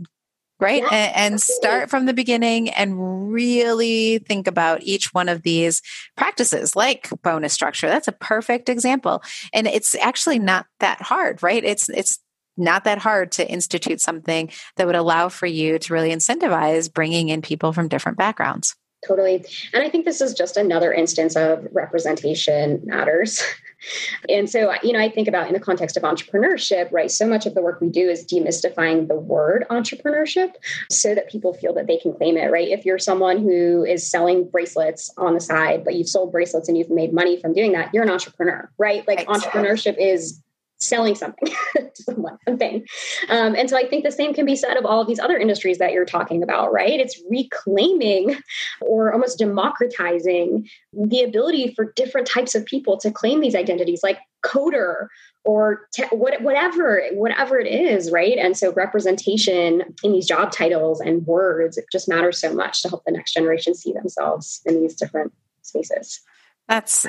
right? 0.61 0.83
Yeah, 0.83 0.88
and, 0.92 1.33
and 1.33 1.40
start 1.40 1.90
from 1.90 2.06
the 2.06 2.14
beginning 2.14 2.71
and 2.71 3.30
really 3.30 4.18
think 4.18 4.47
about 4.47 4.83
each 4.83 5.12
one 5.12 5.28
of 5.28 5.42
these 5.42 5.83
practices, 6.16 6.76
like 6.76 7.11
bonus 7.23 7.52
structure. 7.52 7.88
That's 7.88 8.09
a 8.09 8.12
perfect 8.12 8.68
example. 8.68 9.23
And 9.52 9.66
it's 9.66 9.94
actually 9.97 10.38
not 10.38 10.66
that 10.80 11.02
hard, 11.02 11.42
right? 11.42 11.62
It's 11.64 11.88
it's 11.88 12.18
not 12.57 12.85
that 12.85 12.99
hard 12.99 13.33
to 13.33 13.51
institute 13.51 14.01
something 14.01 14.51
that 14.77 14.87
would 14.87 14.97
allow 14.97 15.29
for 15.29 15.47
you 15.47 15.79
to 15.79 15.93
really 15.93 16.11
incentivize 16.11 16.93
bringing 16.93 17.29
in 17.29 17.43
people 17.43 17.73
from 17.73 17.89
different 17.89 18.19
backgrounds. 18.19 18.75
Totally. 19.07 19.45
And 19.73 19.83
I 19.83 19.91
think 19.91 20.05
this 20.05 20.21
is 20.21 20.33
just 20.33 20.57
another 20.57 20.93
instance 20.93 21.37
of 21.37 21.67
representation 21.73 22.81
matters. 22.85 23.43
and 24.29 24.49
so, 24.49 24.73
you 24.83 24.93
know, 24.93 24.99
I 24.99 25.11
think 25.11 25.29
about 25.29 25.47
in 25.47 25.53
the 25.53 25.61
context 25.61 25.97
of 25.97 26.03
entrepreneurship, 26.05 26.91
right? 26.91 27.11
So 27.11 27.27
much 27.27 27.45
of 27.47 27.55
the 27.55 27.61
work 27.61 27.81
we 27.81 27.91
do 27.91 28.09
is 28.09 28.25
demystifying 28.25 29.09
the 29.09 29.17
word 29.17 29.67
entrepreneurship 29.71 30.55
so 30.91 31.15
that 31.15 31.29
people 31.29 31.53
feel 31.53 31.75
that 31.75 31.87
they 31.87 31.99
can 31.99 32.15
claim 32.15 32.37
it, 32.37 32.51
right? 32.51 32.69
If 32.69 32.85
you're 32.85 32.99
someone 32.99 33.39
who 33.39 33.85
is 33.85 34.09
selling 34.09 34.49
bracelets 34.49 35.13
on 35.19 35.35
the 35.35 35.41
side, 35.41 35.85
but 35.85 35.95
you've 35.95 36.09
sold 36.09 36.33
bracelets 36.33 36.69
and 36.69 36.79
you've 36.79 36.91
made 36.91 37.13
money 37.13 37.39
from 37.41 37.53
doing 37.53 37.73
that, 37.73 37.93
you're 37.93 38.05
an 38.05 38.11
entrepreneur, 38.11 38.71
right? 38.79 39.07
Like 39.07 39.27
entrepreneurship 39.27 39.97
is 39.99 40.43
selling 40.85 41.14
something 41.14 41.53
to 41.76 42.03
someone, 42.03 42.38
something. 42.47 42.85
Um, 43.29 43.55
and 43.55 43.69
so 43.69 43.76
I 43.76 43.88
think 43.88 44.05
the 44.05 44.12
same 44.12 44.35
can 44.35 44.47
be 44.47 44.57
said 44.57 44.76
of 44.76 44.85
all 44.85 45.00
of 45.00 45.07
these 45.07 45.19
other 45.19 45.37
industries 45.37 45.79
that 45.79 45.93
you're 45.93 46.05
talking 46.05 46.43
about, 46.43 46.73
right? 46.73 47.00
It's 47.00 47.21
reclaiming 47.29 48.37
or 48.81 49.12
almost 49.12 49.38
democratizing 49.38 50.69
the 50.93 51.23
ability 51.23 51.75
for 51.75 51.93
different 51.93 52.26
types 52.26 52.55
of 52.55 52.64
people 52.64 52.97
to 52.99 53.11
claim 53.11 53.41
these 53.41 53.55
identities, 53.55 54.03
like 54.03 54.19
coder 54.45 55.09
or 55.45 55.88
te- 55.93 56.05
what, 56.11 56.41
whatever, 56.43 57.03
whatever 57.12 57.59
it 57.59 57.67
is, 57.67 58.11
right? 58.11 58.38
And 58.38 58.57
so 58.57 58.73
representation 58.73 59.83
in 60.03 60.12
these 60.12 60.26
job 60.26 60.53
titles 60.53 61.00
and 61.00 61.26
words 61.26 61.76
it 61.76 61.85
just 61.93 62.09
matters 62.09 62.41
so 62.41 62.55
much 62.55 62.83
to 62.83 62.88
help 62.88 63.05
the 63.05 63.12
next 63.12 63.35
generation 63.35 63.75
see 63.75 63.93
themselves 63.93 64.62
in 64.64 64.81
these 64.81 64.95
different 64.95 65.33
spaces. 65.62 66.21
That's 66.66 67.06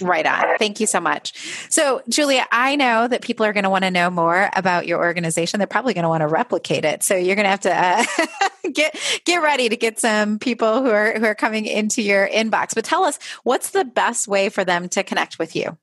right 0.00 0.24
on. 0.24 0.56
Thank 0.58 0.80
you 0.80 0.86
so 0.86 0.98
much. 0.98 1.34
So, 1.70 2.00
Julia, 2.08 2.46
I 2.50 2.76
know 2.76 3.06
that 3.06 3.20
people 3.20 3.44
are 3.44 3.52
going 3.52 3.64
to 3.64 3.70
want 3.70 3.84
to 3.84 3.90
know 3.90 4.08
more 4.08 4.48
about 4.54 4.86
your 4.86 4.98
organization. 4.98 5.58
They're 5.58 5.66
probably 5.66 5.92
going 5.92 6.04
to 6.04 6.08
want 6.08 6.22
to 6.22 6.26
replicate 6.26 6.86
it. 6.86 7.02
So, 7.02 7.14
you're 7.14 7.36
going 7.36 7.44
to 7.44 7.50
have 7.50 7.60
to 7.60 7.74
uh, 7.74 8.68
get 8.72 8.98
get 9.26 9.42
ready 9.42 9.68
to 9.68 9.76
get 9.76 9.98
some 9.98 10.38
people 10.38 10.82
who 10.82 10.90
are 10.90 11.18
who 11.18 11.26
are 11.26 11.34
coming 11.34 11.66
into 11.66 12.00
your 12.00 12.26
inbox. 12.26 12.74
But 12.74 12.84
tell 12.84 13.04
us, 13.04 13.18
what's 13.42 13.70
the 13.70 13.84
best 13.84 14.26
way 14.26 14.48
for 14.48 14.64
them 14.64 14.88
to 14.90 15.02
connect 15.02 15.38
with 15.38 15.54
you? 15.54 15.76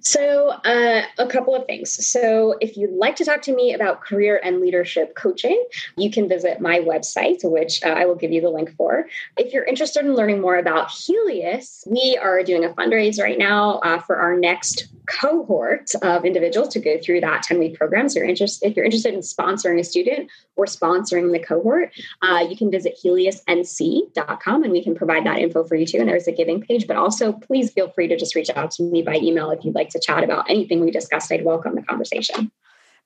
So, 0.00 0.50
uh, 0.50 1.02
a 1.18 1.26
couple 1.26 1.54
of 1.54 1.64
things. 1.66 2.06
So, 2.06 2.56
if 2.60 2.76
you'd 2.76 2.92
like 2.92 3.16
to 3.16 3.24
talk 3.24 3.40
to 3.42 3.54
me 3.54 3.72
about 3.72 4.02
career 4.02 4.38
and 4.44 4.60
leadership 4.60 5.14
coaching, 5.14 5.64
you 5.96 6.10
can 6.10 6.28
visit 6.28 6.60
my 6.60 6.80
website, 6.80 7.38
which 7.42 7.82
uh, 7.82 7.88
I 7.88 8.04
will 8.04 8.14
give 8.14 8.30
you 8.30 8.42
the 8.42 8.50
link 8.50 8.76
for. 8.76 9.06
If 9.38 9.54
you're 9.54 9.64
interested 9.64 10.04
in 10.04 10.14
learning 10.14 10.42
more 10.42 10.56
about 10.56 10.88
Helius, 10.88 11.84
we 11.86 12.18
are 12.20 12.42
doing 12.42 12.64
a 12.64 12.68
fundraise 12.70 13.18
right 13.18 13.38
now 13.38 13.78
uh, 13.78 13.98
for 13.98 14.16
our 14.16 14.36
next 14.36 14.88
cohort 15.06 15.90
of 16.02 16.24
individuals 16.24 16.68
to 16.74 16.80
go 16.80 16.98
through 16.98 17.20
that 17.22 17.42
10 17.42 17.58
week 17.58 17.78
program. 17.78 18.10
So, 18.10 18.18
you're 18.18 18.28
interested, 18.28 18.68
if 18.68 18.76
you're 18.76 18.84
interested 18.84 19.14
in 19.14 19.20
sponsoring 19.20 19.80
a 19.80 19.84
student 19.84 20.30
or 20.56 20.66
sponsoring 20.66 21.32
the 21.32 21.38
cohort, 21.38 21.92
uh, 22.22 22.44
you 22.48 22.56
can 22.56 22.70
visit 22.70 22.98
heliusnc.com 23.02 24.62
and 24.62 24.72
we 24.72 24.82
can 24.82 24.94
provide 24.94 25.24
that 25.26 25.38
info 25.38 25.64
for 25.64 25.74
you 25.74 25.86
too. 25.86 25.98
And 25.98 26.08
there's 26.08 26.28
a 26.28 26.32
giving 26.32 26.60
page, 26.60 26.86
but 26.86 26.96
also 26.96 27.32
please 27.32 27.72
feel 27.72 27.90
free 27.90 28.08
to 28.08 28.16
just 28.16 28.34
reach 28.34 28.50
out 28.50 28.70
to 28.72 28.82
me 28.82 29.02
by 29.02 29.16
email 29.16 29.50
if 29.50 29.64
you'd 29.64 29.74
like 29.74 29.90
to 29.90 30.00
chat 30.00 30.24
about 30.24 30.48
anything 30.50 30.80
we 30.80 30.90
discussed. 30.90 31.32
I'd 31.32 31.44
welcome 31.44 31.74
the 31.74 31.82
conversation. 31.82 32.50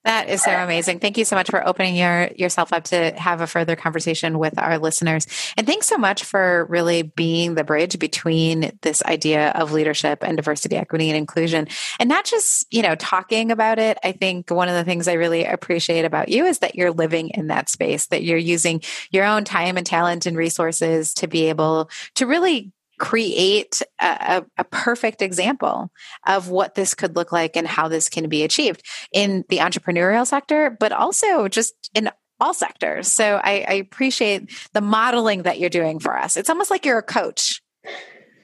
That 0.05 0.29
is 0.29 0.41
so 0.41 0.51
amazing. 0.51 0.99
Thank 0.99 1.17
you 1.17 1.25
so 1.25 1.35
much 1.35 1.49
for 1.49 1.67
opening 1.67 1.93
your 1.93 2.29
yourself 2.37 2.71
up 2.71 2.85
to 2.85 3.11
have 3.17 3.41
a 3.41 3.47
further 3.47 3.75
conversation 3.75 4.39
with 4.39 4.57
our 4.57 4.79
listeners. 4.79 5.27
And 5.57 5.67
thanks 5.67 5.87
so 5.87 5.97
much 5.97 6.23
for 6.23 6.65
really 6.69 7.01
being 7.01 7.55
the 7.55 7.65
bridge 7.65 7.99
between 7.99 8.71
this 8.81 9.03
idea 9.03 9.49
of 9.49 9.73
leadership 9.73 10.23
and 10.23 10.37
diversity, 10.37 10.77
equity, 10.77 11.09
and 11.09 11.17
inclusion. 11.17 11.67
And 11.99 12.07
not 12.07 12.23
just, 12.23 12.65
you 12.73 12.81
know, 12.81 12.95
talking 12.95 13.51
about 13.51 13.77
it. 13.77 13.97
I 14.01 14.13
think 14.13 14.49
one 14.49 14.69
of 14.69 14.75
the 14.75 14.85
things 14.85 15.09
I 15.09 15.13
really 15.13 15.43
appreciate 15.43 16.05
about 16.05 16.29
you 16.29 16.45
is 16.45 16.59
that 16.59 16.75
you're 16.75 16.91
living 16.91 17.29
in 17.31 17.47
that 17.47 17.67
space, 17.67 18.07
that 18.07 18.23
you're 18.23 18.37
using 18.37 18.81
your 19.11 19.25
own 19.25 19.43
time 19.43 19.75
and 19.75 19.85
talent 19.85 20.25
and 20.25 20.37
resources 20.37 21.13
to 21.15 21.27
be 21.27 21.49
able 21.49 21.89
to 22.15 22.25
really 22.25 22.71
create 22.99 23.81
a, 23.99 24.43
a, 24.57 24.63
perfect 24.65 25.21
example 25.21 25.89
of 26.27 26.49
what 26.49 26.75
this 26.75 26.93
could 26.93 27.15
look 27.15 27.31
like 27.31 27.55
and 27.55 27.65
how 27.65 27.87
this 27.87 28.09
can 28.09 28.29
be 28.29 28.43
achieved 28.43 28.85
in 29.13 29.45
the 29.49 29.57
entrepreneurial 29.57 30.27
sector, 30.27 30.75
but 30.79 30.91
also 30.91 31.47
just 31.47 31.73
in 31.95 32.09
all 32.39 32.53
sectors. 32.53 33.11
So 33.11 33.39
I, 33.43 33.65
I 33.67 33.73
appreciate 33.73 34.51
the 34.73 34.81
modeling 34.81 35.43
that 35.43 35.59
you're 35.59 35.69
doing 35.69 35.99
for 35.99 36.17
us. 36.17 36.37
It's 36.37 36.49
almost 36.49 36.69
like 36.69 36.85
you're 36.85 36.99
a 36.99 37.03
coach. 37.03 37.61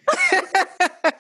yeah, 0.32 0.42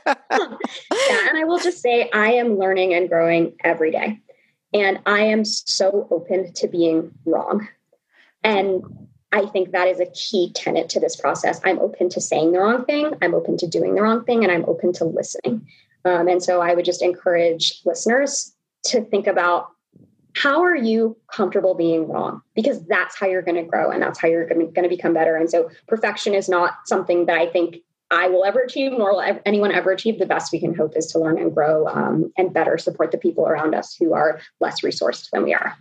and 0.04 1.38
I 1.38 1.44
will 1.46 1.60
just 1.60 1.82
say 1.82 2.10
I 2.14 2.34
am 2.34 2.58
learning 2.58 2.94
and 2.94 3.10
growing 3.10 3.54
every 3.64 3.92
day. 3.92 4.20
And 4.74 5.00
I 5.06 5.22
am 5.22 5.46
so 5.46 6.08
open 6.12 6.54
to 6.54 6.68
being 6.68 7.12
wrong. 7.26 7.68
And 8.44 8.84
I 9.36 9.46
think 9.48 9.72
that 9.72 9.90
is 9.90 10.00
a 10.00 10.06
key 10.06 10.54
tenet 10.56 10.88
to 10.90 11.00
this 11.02 11.18
process. 11.18 11.60
I'm 11.66 11.78
open 11.80 12.08
to 12.10 12.22
saying 12.22 12.54
the 12.54 12.60
wrong 12.60 12.86
thing, 12.86 13.12
I'm 13.22 13.36
open 13.36 13.58
to 13.58 13.68
doing 13.68 13.94
the 13.94 14.02
wrong 14.02 14.24
thing, 14.24 14.44
and 14.44 14.52
I'm 14.52 14.64
open 14.64 14.94
to 14.94 15.04
listening. 15.04 15.68
Um, 16.06 16.30
and 16.30 16.42
so 16.42 16.62
I 16.62 16.74
would 16.74 16.86
just 16.86 17.02
encourage 17.02 17.82
listeners 17.84 18.56
to 18.86 19.04
think 19.04 19.28
about 19.28 19.72
how 20.36 20.64
are 20.64 20.76
you 20.76 21.18
comfortable 21.34 21.74
being 21.74 22.08
wrong? 22.08 22.42
Because 22.56 22.86
that's 22.86 23.20
how 23.20 23.28
you're 23.28 23.42
going 23.42 23.62
to 23.62 23.70
grow 23.70 23.92
and 23.92 24.02
that's 24.02 24.20
how 24.22 24.30
you're 24.30 24.48
going 24.48 24.72
to 24.74 24.90
become 24.90 25.14
better. 25.14 25.36
And 25.36 25.50
so 25.50 25.70
perfection 25.88 26.34
is 26.34 26.48
not 26.48 26.74
something 26.86 27.26
that 27.26 27.38
I 27.38 27.48
think 27.48 27.78
I 28.12 28.30
will 28.30 28.46
ever 28.46 28.60
achieve, 28.60 28.92
nor 28.92 29.14
will 29.14 29.40
anyone 29.46 29.74
ever 29.74 29.92
achieve. 29.92 30.20
The 30.20 30.26
best 30.26 30.54
we 30.54 30.60
can 30.60 30.76
hope 30.76 30.96
is 30.96 31.08
to 31.08 31.20
learn 31.20 31.40
and 31.40 31.54
grow 31.54 31.88
um, 31.88 32.32
and 32.38 32.54
better 32.54 32.78
support 32.78 33.12
the 33.12 33.18
people 33.18 33.48
around 33.48 33.76
us 33.76 33.96
who 33.96 34.14
are 34.14 34.40
less 34.62 34.82
resourced 34.82 35.30
than 35.32 35.44
we 35.44 35.54
are. 35.54 35.76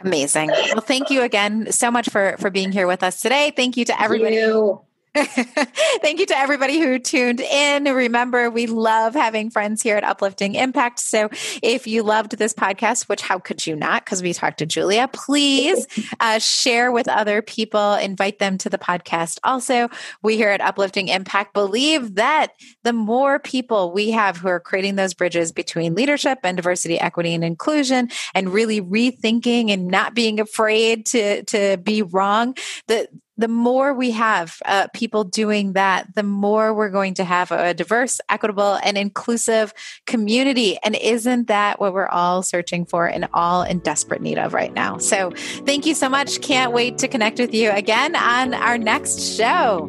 Amazing. 0.00 0.48
Well, 0.48 0.80
thank 0.80 1.10
you 1.10 1.22
again 1.22 1.72
so 1.72 1.90
much 1.90 2.10
for 2.10 2.36
for 2.38 2.50
being 2.50 2.72
here 2.72 2.86
with 2.86 3.02
us 3.02 3.20
today. 3.20 3.52
Thank 3.56 3.76
you 3.76 3.84
to 3.86 4.00
everybody. 4.00 4.36
You. 4.36 4.80
Thank 6.02 6.20
you 6.20 6.26
to 6.26 6.36
everybody 6.36 6.78
who 6.78 6.98
tuned 6.98 7.40
in. 7.40 7.84
Remember, 7.84 8.50
we 8.50 8.66
love 8.66 9.14
having 9.14 9.48
friends 9.48 9.80
here 9.80 9.96
at 9.96 10.04
Uplifting 10.04 10.54
Impact. 10.54 10.98
So 11.00 11.30
if 11.62 11.86
you 11.86 12.02
loved 12.02 12.36
this 12.36 12.52
podcast, 12.52 13.08
which 13.08 13.22
how 13.22 13.38
could 13.38 13.66
you 13.66 13.76
not? 13.76 14.04
Because 14.04 14.22
we 14.22 14.34
talked 14.34 14.58
to 14.58 14.66
Julia, 14.66 15.08
please 15.10 15.86
uh, 16.20 16.38
share 16.38 16.92
with 16.92 17.08
other 17.08 17.40
people, 17.40 17.94
invite 17.94 18.40
them 18.40 18.58
to 18.58 18.68
the 18.68 18.76
podcast. 18.76 19.38
Also, 19.42 19.88
we 20.22 20.36
here 20.36 20.50
at 20.50 20.60
Uplifting 20.60 21.08
Impact 21.08 21.54
believe 21.54 22.16
that 22.16 22.48
the 22.82 22.92
more 22.92 23.38
people 23.38 23.92
we 23.92 24.10
have 24.10 24.36
who 24.36 24.48
are 24.48 24.60
creating 24.60 24.96
those 24.96 25.14
bridges 25.14 25.50
between 25.50 25.94
leadership 25.94 26.40
and 26.42 26.58
diversity, 26.58 27.00
equity, 27.00 27.32
and 27.32 27.42
inclusion, 27.42 28.10
and 28.34 28.52
really 28.52 28.82
rethinking 28.82 29.70
and 29.70 29.88
not 29.88 30.14
being 30.14 30.40
afraid 30.40 31.06
to, 31.06 31.42
to 31.44 31.78
be 31.78 32.02
wrong, 32.02 32.54
the 32.86 33.08
the 33.36 33.48
more 33.48 33.92
we 33.92 34.12
have 34.12 34.60
uh, 34.64 34.88
people 34.94 35.24
doing 35.24 35.74
that, 35.74 36.14
the 36.14 36.22
more 36.22 36.72
we're 36.72 36.90
going 36.90 37.14
to 37.14 37.24
have 37.24 37.50
a 37.50 37.74
diverse, 37.74 38.20
equitable, 38.28 38.78
and 38.82 38.96
inclusive 38.96 39.72
community. 40.06 40.78
And 40.82 40.96
isn't 40.96 41.48
that 41.48 41.80
what 41.80 41.92
we're 41.92 42.08
all 42.08 42.42
searching 42.42 42.86
for 42.86 43.06
and 43.06 43.28
all 43.34 43.62
in 43.62 43.80
desperate 43.80 44.22
need 44.22 44.38
of 44.38 44.54
right 44.54 44.72
now? 44.72 44.98
So 44.98 45.32
thank 45.64 45.86
you 45.86 45.94
so 45.94 46.08
much. 46.08 46.40
Can't 46.40 46.72
wait 46.72 46.98
to 46.98 47.08
connect 47.08 47.38
with 47.38 47.54
you 47.54 47.70
again 47.70 48.16
on 48.16 48.54
our 48.54 48.78
next 48.78 49.36
show. 49.36 49.88